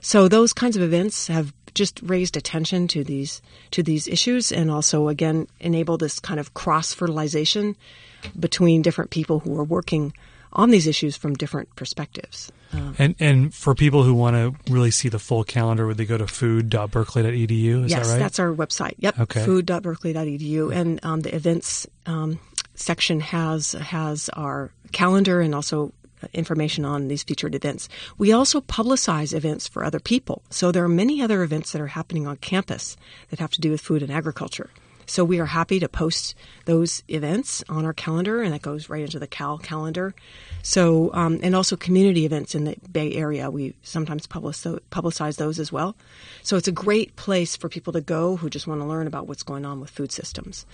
So 0.00 0.26
those 0.26 0.52
kinds 0.52 0.76
of 0.76 0.82
events 0.82 1.28
have 1.28 1.52
just 1.74 2.00
raised 2.02 2.36
attention 2.36 2.88
to 2.88 3.04
these 3.04 3.40
to 3.70 3.84
these 3.84 4.08
issues, 4.08 4.50
and 4.50 4.68
also 4.68 5.06
again 5.06 5.46
enable 5.60 5.96
this 5.96 6.18
kind 6.18 6.40
of 6.40 6.54
cross 6.54 6.92
fertilization 6.92 7.76
between 8.38 8.82
different 8.82 9.10
people 9.10 9.38
who 9.38 9.56
are 9.58 9.64
working 9.64 10.12
on 10.52 10.70
these 10.70 10.88
issues 10.88 11.16
from 11.16 11.34
different 11.34 11.74
perspectives. 11.76 12.50
Um, 12.72 12.94
And 12.98 13.14
and 13.20 13.54
for 13.54 13.74
people 13.74 14.02
who 14.02 14.14
want 14.14 14.36
to 14.36 14.72
really 14.72 14.90
see 14.90 15.08
the 15.08 15.18
full 15.18 15.44
calendar, 15.44 15.86
would 15.86 15.96
they 15.96 16.06
go 16.06 16.16
to 16.18 16.26
food.berkeley.edu? 16.26 17.84
Is 17.84 17.90
yes, 17.90 18.06
that 18.06 18.12
right? 18.12 18.18
that's 18.18 18.38
our 18.38 18.52
website. 18.52 18.94
Yep, 18.98 19.20
Okay. 19.20 19.44
food.berkeley.edu, 19.44 20.74
and 20.74 21.04
um, 21.04 21.20
the 21.20 21.34
events 21.34 21.86
um, 22.06 22.38
section 22.74 23.20
has 23.20 23.72
has 23.72 24.28
our 24.30 24.70
calendar 24.92 25.40
and 25.40 25.54
also 25.54 25.92
information 26.32 26.84
on 26.84 27.08
these 27.08 27.22
featured 27.24 27.54
events. 27.54 27.88
We 28.16 28.32
also 28.32 28.60
publicize 28.60 29.34
events 29.34 29.66
for 29.66 29.84
other 29.84 29.98
people. 30.00 30.42
So 30.50 30.70
there 30.70 30.84
are 30.84 30.88
many 30.88 31.20
other 31.20 31.42
events 31.42 31.72
that 31.72 31.80
are 31.80 31.88
happening 31.88 32.26
on 32.28 32.36
campus 32.36 32.96
that 33.30 33.40
have 33.40 33.50
to 33.52 33.60
do 33.60 33.70
with 33.72 33.80
food 33.80 34.02
and 34.02 34.12
agriculture. 34.12 34.70
So 35.06 35.24
we 35.24 35.40
are 35.40 35.46
happy 35.46 35.80
to 35.80 35.88
post 35.88 36.34
those 36.64 37.02
events 37.08 37.64
on 37.68 37.84
our 37.84 37.92
calendar, 37.92 38.42
and 38.42 38.52
that 38.54 38.62
goes 38.62 38.88
right 38.88 39.02
into 39.02 39.18
the 39.18 39.26
Cal 39.26 39.58
calendar. 39.58 40.14
So, 40.62 41.12
um, 41.12 41.40
and 41.42 41.56
also 41.56 41.76
community 41.76 42.24
events 42.24 42.54
in 42.54 42.64
the 42.64 42.76
Bay 42.90 43.12
Area, 43.14 43.50
we 43.50 43.74
sometimes 43.82 44.26
publicize 44.26 45.36
those 45.36 45.58
as 45.58 45.72
well. 45.72 45.96
So 46.42 46.56
it's 46.56 46.68
a 46.68 46.72
great 46.72 47.16
place 47.16 47.56
for 47.56 47.68
people 47.68 47.92
to 47.94 48.00
go 48.00 48.36
who 48.36 48.48
just 48.48 48.66
want 48.66 48.80
to 48.80 48.86
learn 48.86 49.06
about 49.06 49.26
what's 49.26 49.42
going 49.42 49.64
on 49.64 49.80
with 49.80 49.90
food 49.90 50.12
systems. 50.12 50.66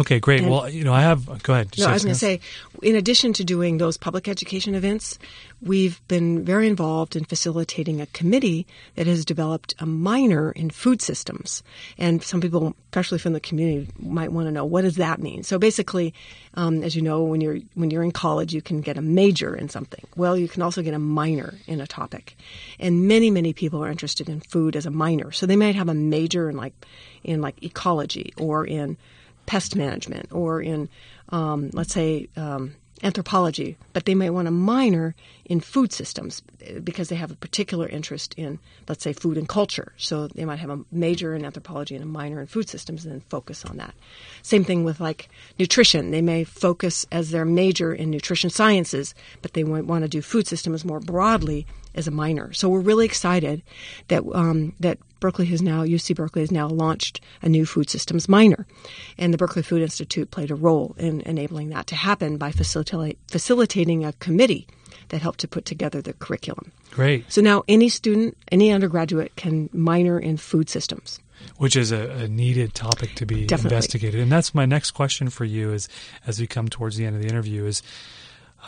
Okay, 0.00 0.18
great. 0.20 0.40
and- 0.40 0.50
well, 0.50 0.68
you 0.68 0.84
know, 0.84 0.92
I 0.92 1.02
have. 1.02 1.42
Go 1.42 1.52
ahead. 1.54 1.70
No, 1.78 1.86
I 1.86 1.92
was 1.92 2.04
going 2.04 2.12
to 2.14 2.18
say, 2.18 2.40
in 2.82 2.96
addition 2.96 3.32
to 3.34 3.44
doing 3.44 3.78
those 3.78 3.96
public 3.96 4.28
education 4.28 4.74
events, 4.74 5.18
we've 5.62 6.00
been 6.08 6.44
very 6.44 6.66
involved 6.68 7.16
in 7.16 7.24
facilitating 7.24 8.00
a 8.00 8.06
committee 8.06 8.66
that 8.96 9.06
has 9.06 9.24
developed 9.24 9.74
a 9.78 9.86
minor 9.86 10.52
in 10.52 10.70
food 10.70 11.00
systems. 11.00 11.62
And 11.98 12.22
some 12.22 12.40
people, 12.40 12.74
especially 12.86 13.18
from 13.18 13.32
the 13.32 13.40
community, 13.40 13.88
might 13.98 14.32
want 14.32 14.46
to 14.46 14.52
know 14.52 14.64
what 14.64 14.82
does 14.82 14.96
that 14.96 15.20
mean. 15.20 15.42
So 15.42 15.58
basically, 15.58 16.14
um, 16.54 16.82
as 16.82 16.94
you 16.94 17.02
know, 17.02 17.22
when 17.22 17.40
you're 17.40 17.58
when 17.74 17.90
you're 17.90 18.04
in 18.04 18.12
college, 18.12 18.52
you 18.52 18.62
can 18.62 18.80
get 18.80 18.96
a 18.98 19.02
major 19.02 19.54
in 19.54 19.68
something. 19.68 20.04
Well, 20.16 20.36
you 20.36 20.48
can 20.48 20.62
also 20.62 20.82
get 20.82 20.94
a 20.94 20.98
minor 20.98 21.54
in 21.66 21.80
a 21.80 21.86
topic, 21.86 22.36
and 22.78 23.08
many 23.08 23.30
many 23.30 23.52
people 23.52 23.82
are 23.84 23.90
interested 23.90 24.28
in 24.28 24.40
food 24.40 24.76
as 24.76 24.86
a 24.86 24.90
minor. 24.90 25.32
So 25.32 25.46
they 25.46 25.56
might 25.56 25.74
have 25.74 25.88
a 25.88 25.94
major 25.94 26.48
in 26.50 26.56
like 26.56 26.74
in 27.22 27.40
like 27.40 27.62
ecology 27.62 28.32
or 28.36 28.66
in 28.66 28.96
pest 29.46 29.76
management 29.76 30.32
or 30.32 30.60
in, 30.60 30.88
um, 31.30 31.70
let's 31.72 31.92
say, 31.92 32.28
um, 32.36 32.74
anthropology, 33.02 33.76
but 33.92 34.06
they 34.06 34.14
might 34.14 34.30
want 34.30 34.48
a 34.48 34.52
minor 34.52 35.14
in 35.44 35.60
food 35.60 35.92
systems 35.92 36.42
eh, 36.62 36.78
because 36.78 37.08
they 37.08 37.16
have 37.16 37.30
a 37.30 37.36
particular 37.36 37.86
interest 37.88 38.34
in, 38.34 38.58
let's 38.88 39.04
say, 39.04 39.12
food 39.12 39.36
and 39.36 39.48
culture. 39.48 39.92
So 39.96 40.28
they 40.28 40.44
might 40.44 40.58
have 40.58 40.70
a 40.70 40.80
major 40.90 41.34
in 41.34 41.44
anthropology 41.44 41.94
and 41.94 42.02
a 42.02 42.06
minor 42.06 42.40
in 42.40 42.46
food 42.46 42.68
systems 42.68 43.04
and 43.04 43.12
then 43.12 43.20
focus 43.28 43.64
on 43.64 43.76
that. 43.76 43.94
Same 44.42 44.64
thing 44.64 44.84
with 44.84 45.00
like 45.00 45.28
nutrition. 45.58 46.12
They 46.12 46.22
may 46.22 46.44
focus 46.44 47.04
as 47.12 47.30
their 47.30 47.44
major 47.44 47.92
in 47.92 48.10
nutrition 48.10 48.48
sciences, 48.48 49.14
but 49.42 49.52
they 49.52 49.64
might 49.64 49.86
want 49.86 50.02
to 50.04 50.08
do 50.08 50.22
food 50.22 50.46
systems 50.46 50.84
more 50.84 51.00
broadly 51.00 51.66
as 51.94 52.08
a 52.08 52.12
minor. 52.12 52.52
So 52.52 52.68
we're 52.68 52.80
really 52.80 53.06
excited 53.06 53.62
that 54.08 54.24
um, 54.34 54.72
that 54.80 54.98
Berkeley 55.24 55.46
has 55.46 55.62
now, 55.62 55.84
UC 55.84 56.16
Berkeley 56.16 56.42
has 56.42 56.50
now 56.50 56.68
launched 56.68 57.18
a 57.40 57.48
new 57.48 57.64
food 57.64 57.88
systems 57.88 58.28
minor. 58.28 58.66
And 59.16 59.32
the 59.32 59.38
Berkeley 59.38 59.62
Food 59.62 59.80
Institute 59.80 60.30
played 60.30 60.50
a 60.50 60.54
role 60.54 60.94
in 60.98 61.22
enabling 61.22 61.70
that 61.70 61.86
to 61.86 61.94
happen 61.94 62.36
by 62.36 62.52
facilita- 62.52 63.16
facilitating 63.28 64.04
a 64.04 64.12
committee 64.12 64.66
that 65.08 65.22
helped 65.22 65.40
to 65.40 65.48
put 65.48 65.64
together 65.64 66.02
the 66.02 66.12
curriculum. 66.12 66.72
Great. 66.90 67.24
So 67.32 67.40
now 67.40 67.64
any 67.68 67.88
student, 67.88 68.36
any 68.52 68.70
undergraduate 68.70 69.34
can 69.34 69.70
minor 69.72 70.18
in 70.18 70.36
food 70.36 70.68
systems. 70.68 71.20
Which 71.56 71.74
is 71.74 71.90
a, 71.90 72.10
a 72.10 72.28
needed 72.28 72.74
topic 72.74 73.14
to 73.14 73.24
be 73.24 73.46
Definitely. 73.46 73.76
investigated. 73.76 74.20
And 74.20 74.30
that's 74.30 74.54
my 74.54 74.66
next 74.66 74.90
question 74.90 75.30
for 75.30 75.46
you 75.46 75.72
is 75.72 75.88
as 76.26 76.38
we 76.38 76.46
come 76.46 76.68
towards 76.68 76.98
the 76.98 77.06
end 77.06 77.16
of 77.16 77.22
the 77.22 77.28
interview 77.28 77.64
is 77.64 77.82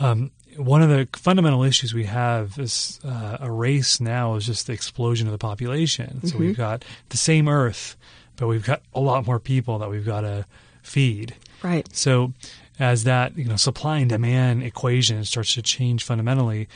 um, 0.00 0.30
one 0.56 0.82
of 0.82 0.88
the 0.88 1.08
fundamental 1.14 1.62
issues 1.62 1.92
we 1.94 2.04
have 2.04 2.58
is 2.58 3.00
uh, 3.04 3.38
a 3.40 3.50
race 3.50 4.00
now 4.00 4.34
is 4.36 4.46
just 4.46 4.66
the 4.66 4.72
explosion 4.72 5.26
of 5.26 5.32
the 5.32 5.38
population. 5.38 6.20
So 6.22 6.28
Mm-hmm. 6.28 6.38
we've 6.38 6.56
got 6.56 6.84
the 7.10 7.16
same 7.16 7.48
Earth, 7.48 7.96
but 8.36 8.46
we've 8.48 8.64
got 8.64 8.82
a 8.94 9.00
lot 9.00 9.26
more 9.26 9.38
people 9.38 9.78
that 9.78 9.90
we've 9.90 10.04
got 10.06 10.22
to 10.22 10.46
feed. 10.82 11.34
Right. 11.62 11.86
So 11.94 12.32
as 12.78 13.04
that 13.04 13.36
you 13.38 13.44
know 13.46 13.56
supply 13.56 13.98
and 13.98 14.08
demand 14.10 14.62
equation 14.62 15.24
starts 15.24 15.54
to 15.54 15.62
change 15.62 16.04
fundamentally, 16.04 16.68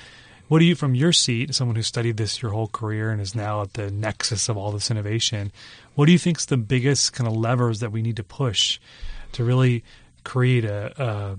what 0.49 0.59
do 0.59 0.65
you, 0.65 0.75
from 0.75 0.95
your 0.95 1.13
seat, 1.13 1.55
someone 1.55 1.77
who 1.77 1.83
studied 1.83 2.17
this 2.17 2.43
your 2.43 2.51
whole 2.51 2.67
career 2.67 3.11
and 3.11 3.21
is 3.21 3.35
now 3.35 3.63
at 3.63 3.75
the 3.75 3.91
nexus 3.91 4.49
of 4.49 4.57
all 4.57 4.73
this 4.73 4.91
innovation, 4.91 5.53
what 5.95 6.07
do 6.07 6.13
you 6.13 6.19
think 6.19 6.39
is 6.39 6.47
the 6.47 6.57
biggest 6.57 7.13
kind 7.13 7.29
of 7.29 7.37
levers 7.37 7.79
that 7.81 7.93
we 7.93 8.03
need 8.03 8.17
to 8.17 8.25
push 8.25 8.81
to 9.33 9.45
really 9.45 9.85
create 10.25 10.65
a, 10.65 10.93
a 11.03 11.37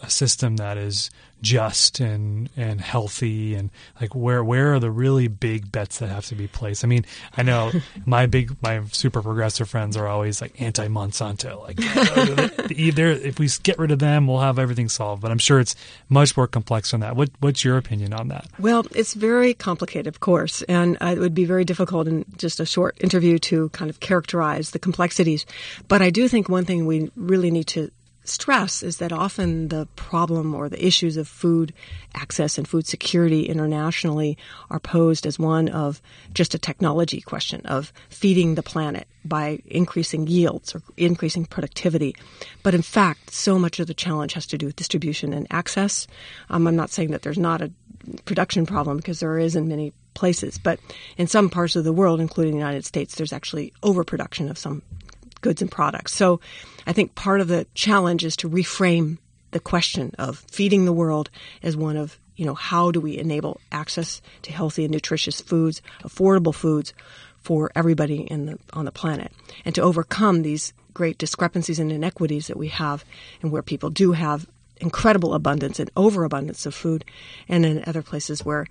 a 0.00 0.10
system 0.10 0.56
that 0.56 0.76
is 0.76 1.10
just 1.42 2.00
and 2.00 2.48
and 2.56 2.80
healthy 2.80 3.54
and 3.54 3.70
like 4.00 4.14
where 4.14 4.42
where 4.42 4.74
are 4.74 4.80
the 4.80 4.90
really 4.90 5.28
big 5.28 5.70
bets 5.70 5.98
that 5.98 6.08
have 6.08 6.26
to 6.26 6.34
be 6.34 6.46
placed? 6.46 6.84
I 6.84 6.88
mean, 6.88 7.04
I 7.36 7.42
know 7.42 7.72
my 8.06 8.26
big 8.26 8.56
my 8.62 8.82
super 8.92 9.22
progressive 9.22 9.68
friends 9.68 9.96
are 9.96 10.06
always 10.06 10.40
like 10.40 10.60
anti 10.60 10.88
Monsanto, 10.88 11.62
like 11.62 11.78
either 12.70 13.08
if 13.08 13.38
we 13.38 13.48
get 13.62 13.78
rid 13.78 13.90
of 13.90 13.98
them, 13.98 14.26
we'll 14.26 14.40
have 14.40 14.58
everything 14.58 14.88
solved. 14.88 15.22
But 15.22 15.30
I'm 15.30 15.38
sure 15.38 15.60
it's 15.60 15.76
much 16.08 16.36
more 16.36 16.46
complex 16.46 16.90
than 16.90 17.00
that. 17.00 17.16
What 17.16 17.30
what's 17.40 17.64
your 17.64 17.76
opinion 17.76 18.12
on 18.12 18.28
that? 18.28 18.46
Well, 18.58 18.86
it's 18.94 19.14
very 19.14 19.54
complicated, 19.54 20.06
of 20.06 20.20
course, 20.20 20.62
and 20.62 20.96
uh, 21.00 21.14
it 21.16 21.18
would 21.18 21.34
be 21.34 21.44
very 21.44 21.64
difficult 21.64 22.08
in 22.08 22.24
just 22.36 22.60
a 22.60 22.66
short 22.66 22.96
interview 23.00 23.38
to 23.40 23.68
kind 23.70 23.90
of 23.90 24.00
characterize 24.00 24.70
the 24.70 24.78
complexities. 24.78 25.44
But 25.88 26.02
I 26.02 26.10
do 26.10 26.28
think 26.28 26.48
one 26.48 26.64
thing 26.64 26.86
we 26.86 27.10
really 27.14 27.50
need 27.50 27.66
to 27.68 27.90
stress 28.28 28.82
is 28.82 28.98
that 28.98 29.12
often 29.12 29.68
the 29.68 29.86
problem 29.96 30.54
or 30.54 30.68
the 30.68 30.84
issues 30.84 31.16
of 31.16 31.28
food 31.28 31.72
access 32.14 32.58
and 32.58 32.66
food 32.66 32.86
security 32.86 33.44
internationally 33.44 34.36
are 34.70 34.80
posed 34.80 35.26
as 35.26 35.38
one 35.38 35.68
of 35.68 36.00
just 36.32 36.54
a 36.54 36.58
technology 36.58 37.20
question 37.20 37.60
of 37.66 37.92
feeding 38.08 38.54
the 38.54 38.62
planet 38.62 39.06
by 39.24 39.60
increasing 39.66 40.26
yields 40.26 40.74
or 40.74 40.82
increasing 40.96 41.44
productivity. 41.44 42.14
But 42.62 42.74
in 42.74 42.82
fact, 42.82 43.32
so 43.32 43.58
much 43.58 43.80
of 43.80 43.86
the 43.86 43.94
challenge 43.94 44.34
has 44.34 44.46
to 44.46 44.58
do 44.58 44.66
with 44.66 44.76
distribution 44.76 45.32
and 45.32 45.46
access. 45.50 46.06
Um, 46.50 46.66
I'm 46.66 46.76
not 46.76 46.90
saying 46.90 47.10
that 47.10 47.22
there's 47.22 47.38
not 47.38 47.62
a 47.62 47.72
production 48.24 48.66
problem 48.66 48.98
because 48.98 49.20
there 49.20 49.38
is 49.38 49.56
in 49.56 49.68
many 49.68 49.92
places, 50.14 50.58
but 50.58 50.80
in 51.18 51.26
some 51.26 51.50
parts 51.50 51.76
of 51.76 51.84
the 51.84 51.92
world, 51.92 52.20
including 52.20 52.52
the 52.52 52.58
United 52.58 52.84
States, 52.84 53.14
there's 53.14 53.32
actually 53.32 53.72
overproduction 53.82 54.48
of 54.48 54.58
some 54.58 54.82
goods 55.46 55.62
and 55.62 55.70
products. 55.70 56.12
So 56.12 56.40
I 56.88 56.92
think 56.92 57.14
part 57.14 57.40
of 57.40 57.46
the 57.46 57.68
challenge 57.72 58.24
is 58.24 58.36
to 58.38 58.50
reframe 58.50 59.18
the 59.52 59.60
question 59.60 60.12
of 60.18 60.44
feeding 60.50 60.84
the 60.84 60.92
world 60.92 61.30
as 61.62 61.76
one 61.76 61.96
of, 61.96 62.18
you 62.34 62.44
know, 62.44 62.54
how 62.54 62.90
do 62.90 63.00
we 63.00 63.16
enable 63.16 63.60
access 63.70 64.20
to 64.42 64.50
healthy 64.50 64.84
and 64.84 64.92
nutritious 64.92 65.40
foods, 65.40 65.82
affordable 66.02 66.52
foods 66.52 66.92
for 67.38 67.70
everybody 67.76 68.22
in 68.22 68.46
the, 68.46 68.58
on 68.72 68.86
the 68.86 68.90
planet 68.90 69.30
and 69.64 69.72
to 69.76 69.82
overcome 69.82 70.42
these 70.42 70.72
great 70.92 71.16
discrepancies 71.16 71.78
and 71.78 71.92
inequities 71.92 72.48
that 72.48 72.56
we 72.56 72.66
have 72.66 73.04
and 73.40 73.52
where 73.52 73.62
people 73.62 73.88
do 73.88 74.10
have 74.10 74.48
incredible 74.78 75.32
abundance 75.32 75.78
and 75.78 75.92
overabundance 75.96 76.66
of 76.66 76.74
food 76.74 77.04
and 77.48 77.64
in 77.64 77.84
other 77.86 78.02
places 78.02 78.44
where 78.44 78.66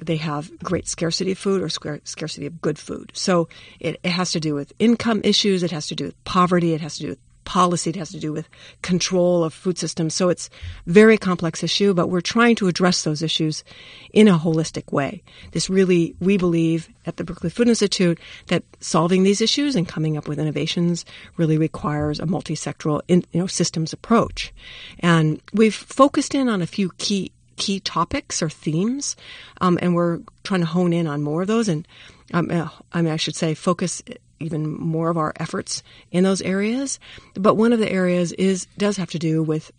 they 0.00 0.16
have 0.16 0.56
great 0.60 0.88
scarcity 0.88 1.32
of 1.32 1.38
food 1.38 1.62
or 1.62 1.68
scarcity 1.68 2.46
of 2.46 2.60
good 2.60 2.78
food. 2.78 3.12
So 3.14 3.48
it, 3.78 4.00
it, 4.02 4.10
has 4.10 4.32
to 4.32 4.40
do 4.40 4.54
with 4.54 4.72
income 4.78 5.20
issues, 5.24 5.62
it 5.62 5.70
has 5.70 5.86
to 5.88 5.94
do 5.94 6.04
with 6.06 6.24
poverty, 6.24 6.72
it 6.72 6.80
has 6.80 6.96
to 6.96 7.02
do 7.02 7.08
with 7.10 7.18
policy, 7.44 7.90
it 7.90 7.96
has 7.96 8.10
to 8.10 8.20
do 8.20 8.32
with 8.32 8.48
control 8.82 9.44
of 9.44 9.52
food 9.52 9.76
systems. 9.76 10.14
So 10.14 10.28
it's 10.28 10.48
very 10.86 11.18
complex 11.18 11.62
issue, 11.62 11.92
but 11.92 12.08
we're 12.08 12.20
trying 12.20 12.56
to 12.56 12.68
address 12.68 13.02
those 13.02 13.20
issues 13.20 13.64
in 14.12 14.28
a 14.28 14.38
holistic 14.38 14.92
way. 14.92 15.22
This 15.50 15.68
really, 15.68 16.14
we 16.20 16.36
believe 16.36 16.88
at 17.04 17.16
the 17.16 17.24
Berkeley 17.24 17.50
Food 17.50 17.68
Institute 17.68 18.18
that 18.46 18.62
solving 18.80 19.24
these 19.24 19.40
issues 19.40 19.76
and 19.76 19.88
coming 19.88 20.16
up 20.16 20.28
with 20.28 20.38
innovations 20.38 21.04
really 21.36 21.58
requires 21.58 22.20
a 22.20 22.26
multi-sectoral 22.26 23.02
you 23.08 23.24
know, 23.34 23.46
systems 23.46 23.92
approach. 23.92 24.52
And 25.00 25.40
we've 25.52 25.74
focused 25.74 26.34
in 26.34 26.48
on 26.48 26.62
a 26.62 26.66
few 26.66 26.92
key 26.98 27.32
key 27.56 27.80
topics 27.80 28.42
or 28.42 28.48
themes, 28.48 29.16
um, 29.60 29.78
and 29.82 29.94
we're 29.94 30.20
trying 30.44 30.60
to 30.60 30.66
hone 30.66 30.92
in 30.92 31.06
on 31.06 31.22
more 31.22 31.42
of 31.42 31.48
those. 31.48 31.68
And 31.68 31.86
um, 32.32 32.70
I 32.92 33.02
mean, 33.02 33.12
I 33.12 33.16
should 33.16 33.36
say, 33.36 33.54
focus 33.54 34.02
even 34.40 34.68
more 34.68 35.08
of 35.10 35.16
our 35.16 35.32
efforts 35.36 35.82
in 36.10 36.24
those 36.24 36.42
areas. 36.42 36.98
But 37.34 37.54
one 37.54 37.72
of 37.72 37.78
the 37.78 37.90
areas 37.90 38.32
is 38.32 38.66
does 38.76 38.96
have 38.96 39.10
to 39.10 39.18
do 39.18 39.42
with 39.42 39.70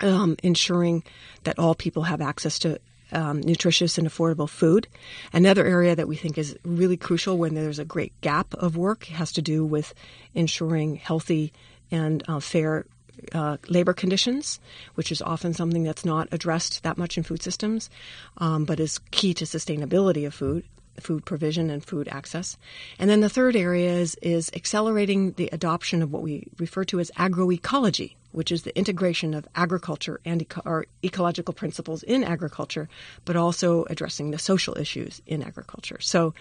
um, 0.00 0.36
ensuring 0.42 1.02
that 1.44 1.58
all 1.58 1.74
people 1.74 2.04
have 2.04 2.20
access 2.20 2.58
to 2.60 2.78
um, 3.12 3.40
nutritious 3.40 3.98
and 3.98 4.06
affordable 4.06 4.48
food. 4.48 4.86
Another 5.32 5.66
area 5.66 5.96
that 5.96 6.08
we 6.08 6.16
think 6.16 6.38
is 6.38 6.56
really 6.64 6.96
crucial 6.96 7.38
when 7.38 7.54
there's 7.54 7.78
a 7.78 7.84
great 7.84 8.18
gap 8.20 8.54
of 8.54 8.76
work 8.76 9.04
has 9.06 9.32
to 9.32 9.42
do 9.42 9.64
with 9.64 9.94
ensuring 10.34 10.96
healthy 10.96 11.52
and 11.90 12.22
uh, 12.28 12.40
fair 12.40 12.86
uh, 13.32 13.56
labor 13.68 13.92
conditions, 13.92 14.60
which 14.94 15.12
is 15.12 15.22
often 15.22 15.54
something 15.54 15.82
that's 15.82 16.04
not 16.04 16.28
addressed 16.32 16.82
that 16.82 16.98
much 16.98 17.16
in 17.16 17.22
food 17.22 17.42
systems, 17.42 17.90
um, 18.38 18.64
but 18.64 18.80
is 18.80 18.98
key 19.10 19.34
to 19.34 19.44
sustainability 19.44 20.26
of 20.26 20.34
food, 20.34 20.64
food 20.98 21.24
provision, 21.24 21.70
and 21.70 21.84
food 21.84 22.08
access. 22.08 22.56
And 22.98 23.08
then 23.08 23.20
the 23.20 23.28
third 23.28 23.56
area 23.56 23.92
is, 23.94 24.16
is 24.22 24.50
accelerating 24.54 25.32
the 25.32 25.48
adoption 25.52 26.02
of 26.02 26.12
what 26.12 26.22
we 26.22 26.46
refer 26.58 26.84
to 26.84 27.00
as 27.00 27.10
agroecology, 27.12 28.14
which 28.32 28.52
is 28.52 28.62
the 28.62 28.76
integration 28.76 29.34
of 29.34 29.48
agriculture 29.54 30.20
and 30.24 30.42
eco- 30.42 30.62
or 30.64 30.86
ecological 31.04 31.54
principles 31.54 32.02
in 32.02 32.22
agriculture, 32.22 32.88
but 33.24 33.36
also 33.36 33.84
addressing 33.84 34.30
the 34.30 34.38
social 34.38 34.76
issues 34.78 35.22
in 35.26 35.42
agriculture. 35.42 36.00
So 36.00 36.34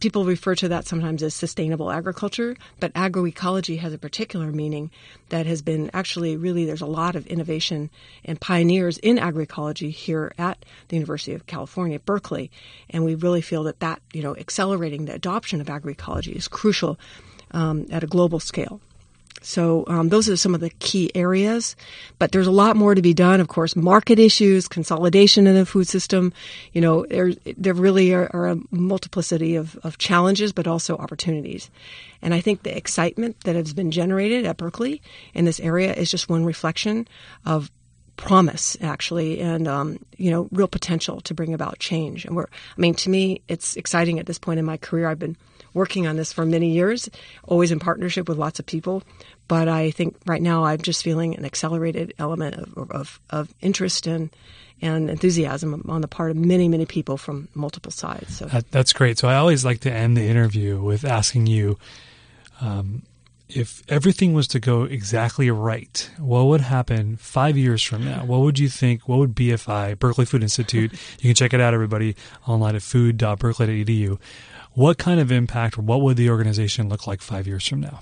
people 0.00 0.24
refer 0.24 0.54
to 0.54 0.68
that 0.68 0.86
sometimes 0.86 1.22
as 1.22 1.34
sustainable 1.34 1.90
agriculture, 1.90 2.56
but 2.80 2.92
agroecology 2.94 3.78
has 3.78 3.92
a 3.92 3.98
particular 3.98 4.52
meaning 4.52 4.90
that 5.30 5.46
has 5.46 5.62
been 5.62 5.90
actually 5.92 6.36
really 6.36 6.64
there's 6.64 6.80
a 6.80 6.86
lot 6.86 7.16
of 7.16 7.26
innovation 7.26 7.90
and 8.24 8.40
pioneers 8.40 8.98
in 8.98 9.16
agroecology 9.16 9.90
here 9.90 10.32
at 10.38 10.64
the 10.88 10.96
University 10.96 11.32
of 11.32 11.46
California, 11.46 11.98
Berkeley, 11.98 12.50
and 12.90 13.04
we 13.04 13.14
really 13.14 13.42
feel 13.42 13.64
that 13.64 13.80
that 13.80 14.00
you 14.12 14.22
know 14.22 14.36
accelerating 14.36 15.06
the 15.06 15.14
adoption 15.14 15.60
of 15.60 15.66
agroecology 15.68 16.34
is 16.36 16.48
crucial 16.48 16.98
um, 17.52 17.86
at 17.90 18.04
a 18.04 18.06
global 18.06 18.40
scale. 18.40 18.80
So 19.42 19.84
um, 19.86 20.08
those 20.08 20.28
are 20.28 20.36
some 20.36 20.54
of 20.54 20.60
the 20.60 20.70
key 20.70 21.10
areas, 21.14 21.76
but 22.18 22.32
there's 22.32 22.46
a 22.46 22.52
lot 22.52 22.76
more 22.76 22.94
to 22.94 23.02
be 23.02 23.14
done. 23.14 23.40
Of 23.40 23.48
course, 23.48 23.76
market 23.76 24.18
issues, 24.18 24.68
consolidation 24.68 25.46
in 25.46 25.54
the 25.54 25.66
food 25.66 25.86
system. 25.86 26.32
You 26.72 26.80
know, 26.80 27.06
there 27.06 27.32
there 27.56 27.74
really 27.74 28.12
are, 28.14 28.30
are 28.32 28.48
a 28.48 28.56
multiplicity 28.70 29.56
of, 29.56 29.76
of 29.84 29.98
challenges, 29.98 30.52
but 30.52 30.66
also 30.66 30.96
opportunities. 30.96 31.70
And 32.22 32.34
I 32.34 32.40
think 32.40 32.62
the 32.62 32.76
excitement 32.76 33.40
that 33.44 33.56
has 33.56 33.72
been 33.72 33.90
generated 33.90 34.46
at 34.46 34.56
Berkeley 34.56 35.02
in 35.34 35.44
this 35.44 35.60
area 35.60 35.92
is 35.92 36.10
just 36.10 36.28
one 36.28 36.44
reflection 36.44 37.06
of 37.44 37.70
promise 38.16 38.76
actually 38.80 39.40
and 39.40 39.68
um, 39.68 39.98
you 40.16 40.30
know 40.30 40.48
real 40.50 40.68
potential 40.68 41.20
to 41.20 41.34
bring 41.34 41.52
about 41.52 41.78
change 41.78 42.24
and 42.24 42.34
we're 42.34 42.46
i 42.46 42.80
mean 42.80 42.94
to 42.94 43.10
me 43.10 43.42
it's 43.46 43.76
exciting 43.76 44.18
at 44.18 44.24
this 44.24 44.38
point 44.38 44.58
in 44.58 44.64
my 44.64 44.78
career 44.78 45.06
i've 45.06 45.18
been 45.18 45.36
working 45.76 46.06
on 46.06 46.16
this 46.16 46.32
for 46.32 46.44
many 46.44 46.70
years 46.70 47.08
always 47.44 47.70
in 47.70 47.78
partnership 47.78 48.28
with 48.28 48.38
lots 48.38 48.58
of 48.58 48.66
people 48.66 49.02
but 49.46 49.68
i 49.68 49.90
think 49.90 50.16
right 50.26 50.42
now 50.42 50.64
i'm 50.64 50.80
just 50.80 51.04
feeling 51.04 51.36
an 51.36 51.44
accelerated 51.44 52.12
element 52.18 52.56
of, 52.56 52.90
of, 52.90 53.20
of 53.30 53.54
interest 53.60 54.06
and 54.06 54.30
and 54.82 55.08
enthusiasm 55.08 55.82
on 55.88 56.00
the 56.00 56.08
part 56.08 56.30
of 56.30 56.36
many 56.36 56.68
many 56.68 56.86
people 56.86 57.16
from 57.16 57.48
multiple 57.54 57.92
sides 57.92 58.36
so 58.36 58.46
that, 58.46 58.68
that's 58.70 58.92
great 58.92 59.18
so 59.18 59.28
i 59.28 59.36
always 59.36 59.64
like 59.64 59.80
to 59.80 59.92
end 59.92 60.16
the 60.16 60.24
interview 60.24 60.80
with 60.80 61.04
asking 61.04 61.46
you 61.46 61.78
um, 62.60 63.02
if 63.48 63.82
everything 63.88 64.32
was 64.32 64.48
to 64.48 64.60
go 64.60 64.84
exactly 64.84 65.50
right, 65.50 66.10
what 66.18 66.46
would 66.46 66.60
happen 66.62 67.16
five 67.16 67.56
years 67.56 67.82
from 67.82 68.04
now? 68.04 68.24
What 68.24 68.40
would 68.40 68.58
you 68.58 68.68
think? 68.68 69.08
What 69.08 69.18
would 69.18 69.34
BFI, 69.34 69.98
Berkeley 69.98 70.24
Food 70.24 70.42
Institute, 70.42 70.92
you 70.92 71.28
can 71.28 71.34
check 71.34 71.54
it 71.54 71.60
out, 71.60 71.72
everybody, 71.72 72.16
online 72.46 72.74
at 72.74 72.82
food.berkeley.edu. 72.82 74.18
What 74.76 74.98
kind 74.98 75.20
of 75.20 75.32
impact, 75.32 75.78
or 75.78 75.80
what 75.80 76.02
would 76.02 76.18
the 76.18 76.28
organization 76.28 76.90
look 76.90 77.06
like 77.06 77.22
five 77.22 77.46
years 77.46 77.66
from 77.66 77.80
now? 77.80 78.00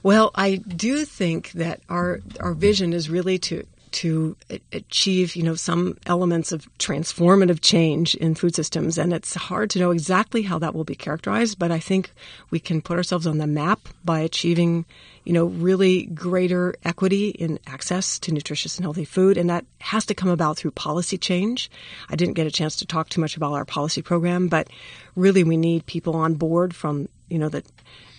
Well, 0.00 0.30
I 0.36 0.56
do 0.56 1.04
think 1.04 1.50
that 1.52 1.80
our 1.88 2.20
our 2.38 2.54
vision 2.54 2.92
is 2.92 3.10
really 3.10 3.36
to 3.40 3.66
to 3.92 4.36
achieve, 4.72 5.36
you 5.36 5.42
know, 5.42 5.54
some 5.54 5.96
elements 6.06 6.52
of 6.52 6.68
transformative 6.78 7.60
change 7.60 8.14
in 8.14 8.34
food 8.34 8.54
systems. 8.54 8.98
And 8.98 9.12
it's 9.12 9.34
hard 9.34 9.70
to 9.70 9.78
know 9.78 9.90
exactly 9.90 10.42
how 10.42 10.58
that 10.58 10.74
will 10.74 10.84
be 10.84 10.94
characterized, 10.94 11.58
but 11.58 11.70
I 11.70 11.78
think 11.78 12.12
we 12.50 12.60
can 12.60 12.80
put 12.80 12.96
ourselves 12.96 13.26
on 13.26 13.38
the 13.38 13.46
map 13.46 13.80
by 14.04 14.20
achieving, 14.20 14.84
you 15.24 15.32
know, 15.32 15.46
really 15.46 16.04
greater 16.06 16.74
equity 16.84 17.30
in 17.30 17.58
access 17.66 18.18
to 18.20 18.32
nutritious 18.32 18.76
and 18.76 18.84
healthy 18.84 19.04
food. 19.04 19.36
And 19.36 19.50
that 19.50 19.64
has 19.80 20.06
to 20.06 20.14
come 20.14 20.30
about 20.30 20.56
through 20.56 20.72
policy 20.72 21.18
change. 21.18 21.70
I 22.08 22.16
didn't 22.16 22.34
get 22.34 22.46
a 22.46 22.50
chance 22.50 22.76
to 22.76 22.86
talk 22.86 23.08
too 23.08 23.20
much 23.20 23.36
about 23.36 23.52
our 23.52 23.64
policy 23.64 24.02
program, 24.02 24.48
but 24.48 24.68
really 25.16 25.44
we 25.44 25.56
need 25.56 25.86
people 25.86 26.16
on 26.16 26.34
board 26.34 26.74
from, 26.74 27.08
you 27.30 27.38
know, 27.38 27.48
that 27.48 27.64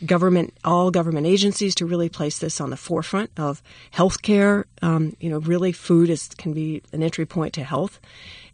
government, 0.06 0.54
all 0.64 0.90
government 0.90 1.28
agencies 1.28 1.76
to 1.76 1.86
really 1.86 2.10
place 2.10 2.40
this 2.40 2.60
on 2.60 2.70
the 2.70 2.78
forefront 2.78 3.30
of 3.38 3.62
healthcare. 3.94 4.64
Um, 4.82 5.16
you 5.20 5.30
know, 5.30 5.40
really, 5.40 5.72
food 5.72 6.10
is 6.10 6.30
can 6.30 6.54
be 6.54 6.82
an 6.92 7.04
entry 7.04 7.26
point 7.26 7.54
to 7.54 7.64
health, 7.64 8.00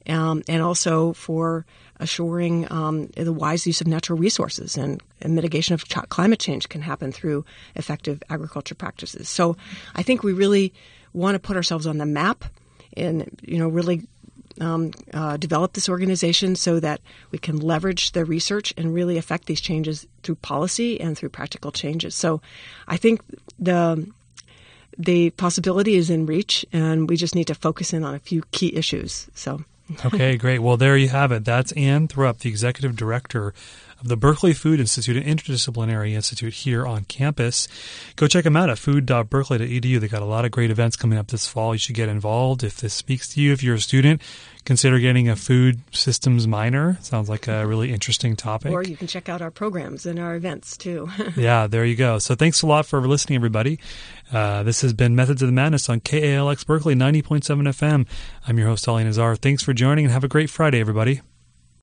um, 0.07 0.43
and 0.47 0.61
also 0.61 1.13
for 1.13 1.65
assuring 1.99 2.71
um, 2.71 3.07
the 3.15 3.33
wise 3.33 3.65
use 3.65 3.81
of 3.81 3.87
natural 3.87 4.19
resources 4.19 4.77
and, 4.77 5.01
and 5.21 5.33
mitigation 5.33 5.73
of 5.73 5.83
climate 6.09 6.39
change 6.39 6.69
can 6.69 6.81
happen 6.81 7.11
through 7.11 7.43
effective 7.75 8.21
agriculture 8.29 8.75
practices. 8.75 9.29
So, 9.29 9.55
I 9.95 10.03
think 10.03 10.23
we 10.23 10.33
really 10.33 10.73
want 11.13 11.35
to 11.35 11.39
put 11.39 11.55
ourselves 11.55 11.87
on 11.87 11.97
the 11.97 12.05
map 12.05 12.45
and 12.97 13.39
you 13.43 13.57
know 13.57 13.67
really 13.67 14.07
um, 14.59 14.91
uh, 15.13 15.37
develop 15.37 15.73
this 15.73 15.89
organization 15.89 16.55
so 16.55 16.79
that 16.79 17.01
we 17.31 17.37
can 17.37 17.57
leverage 17.57 18.11
the 18.11 18.25
research 18.25 18.73
and 18.77 18.93
really 18.93 19.17
affect 19.17 19.45
these 19.45 19.61
changes 19.61 20.07
through 20.23 20.35
policy 20.35 20.99
and 20.99 21.17
through 21.17 21.29
practical 21.29 21.71
changes. 21.71 22.15
So 22.15 22.41
I 22.87 22.97
think 22.97 23.21
the 23.59 24.09
the 24.97 25.29
possibility 25.31 25.95
is 25.95 26.09
in 26.09 26.25
reach, 26.25 26.65
and 26.73 27.07
we 27.07 27.17
just 27.17 27.35
need 27.35 27.47
to 27.47 27.55
focus 27.55 27.93
in 27.93 28.03
on 28.03 28.15
a 28.15 28.19
few 28.19 28.41
key 28.51 28.75
issues. 28.75 29.27
So. 29.35 29.63
okay, 30.05 30.37
great. 30.37 30.59
Well, 30.59 30.75
there 30.75 30.97
you 30.97 31.09
have 31.09 31.31
it. 31.31 31.45
That's 31.45 31.71
Anne 31.73 32.07
Thrupp, 32.07 32.39
the 32.39 32.49
executive 32.49 32.95
director 32.95 33.53
of 33.99 34.07
the 34.07 34.17
Berkeley 34.17 34.53
Food 34.53 34.79
Institute, 34.79 35.17
an 35.17 35.23
interdisciplinary 35.23 36.11
institute 36.11 36.53
here 36.53 36.85
on 36.85 37.05
campus. 37.05 37.67
Go 38.15 38.27
check 38.27 38.43
them 38.43 38.55
out 38.55 38.69
at 38.69 38.77
food.berkeley.edu. 38.77 39.99
They 39.99 40.07
got 40.07 40.21
a 40.21 40.25
lot 40.25 40.45
of 40.45 40.51
great 40.51 40.69
events 40.69 40.95
coming 40.95 41.17
up 41.17 41.27
this 41.27 41.47
fall. 41.47 41.73
You 41.73 41.79
should 41.79 41.95
get 41.95 42.09
involved. 42.09 42.63
If 42.63 42.77
this 42.77 42.93
speaks 42.93 43.27
to 43.29 43.41
you, 43.41 43.53
if 43.53 43.63
you're 43.63 43.75
a 43.75 43.79
student, 43.79 44.21
consider 44.65 44.99
getting 44.99 45.29
a 45.29 45.35
food 45.35 45.81
systems 45.91 46.47
minor. 46.47 46.97
Sounds 47.01 47.29
like 47.29 47.47
a 47.47 47.65
really 47.65 47.91
interesting 47.91 48.35
topic. 48.35 48.71
Or 48.71 48.83
you 48.83 48.97
can 48.97 49.07
check 49.07 49.29
out 49.29 49.41
our 49.41 49.51
programs 49.51 50.05
and 50.05 50.19
our 50.19 50.35
events 50.35 50.77
too. 50.77 51.09
yeah, 51.35 51.67
there 51.67 51.85
you 51.85 51.95
go. 51.95 52.19
So 52.19 52.35
thanks 52.35 52.61
a 52.61 52.67
lot 52.67 52.85
for 52.85 53.05
listening, 53.07 53.37
everybody. 53.37 53.79
Uh, 54.31 54.63
this 54.63 54.81
has 54.81 54.93
been 54.93 55.15
Methods 55.15 55.41
of 55.41 55.47
the 55.47 55.53
Madness 55.53 55.89
on 55.89 56.01
KALX 56.01 56.65
Berkeley 56.65 56.95
90.7 56.95 57.41
FM. 57.41 58.07
I'm 58.45 58.57
your 58.57 58.67
host, 58.67 58.87
Ali 58.87 59.05
Nazar. 59.05 59.35
Thanks 59.35 59.63
for 59.63 59.73
joining 59.73 60.05
and 60.05 60.11
have 60.11 60.23
a 60.23 60.27
great 60.27 60.49
Friday, 60.49 60.79
everybody. 60.79 61.21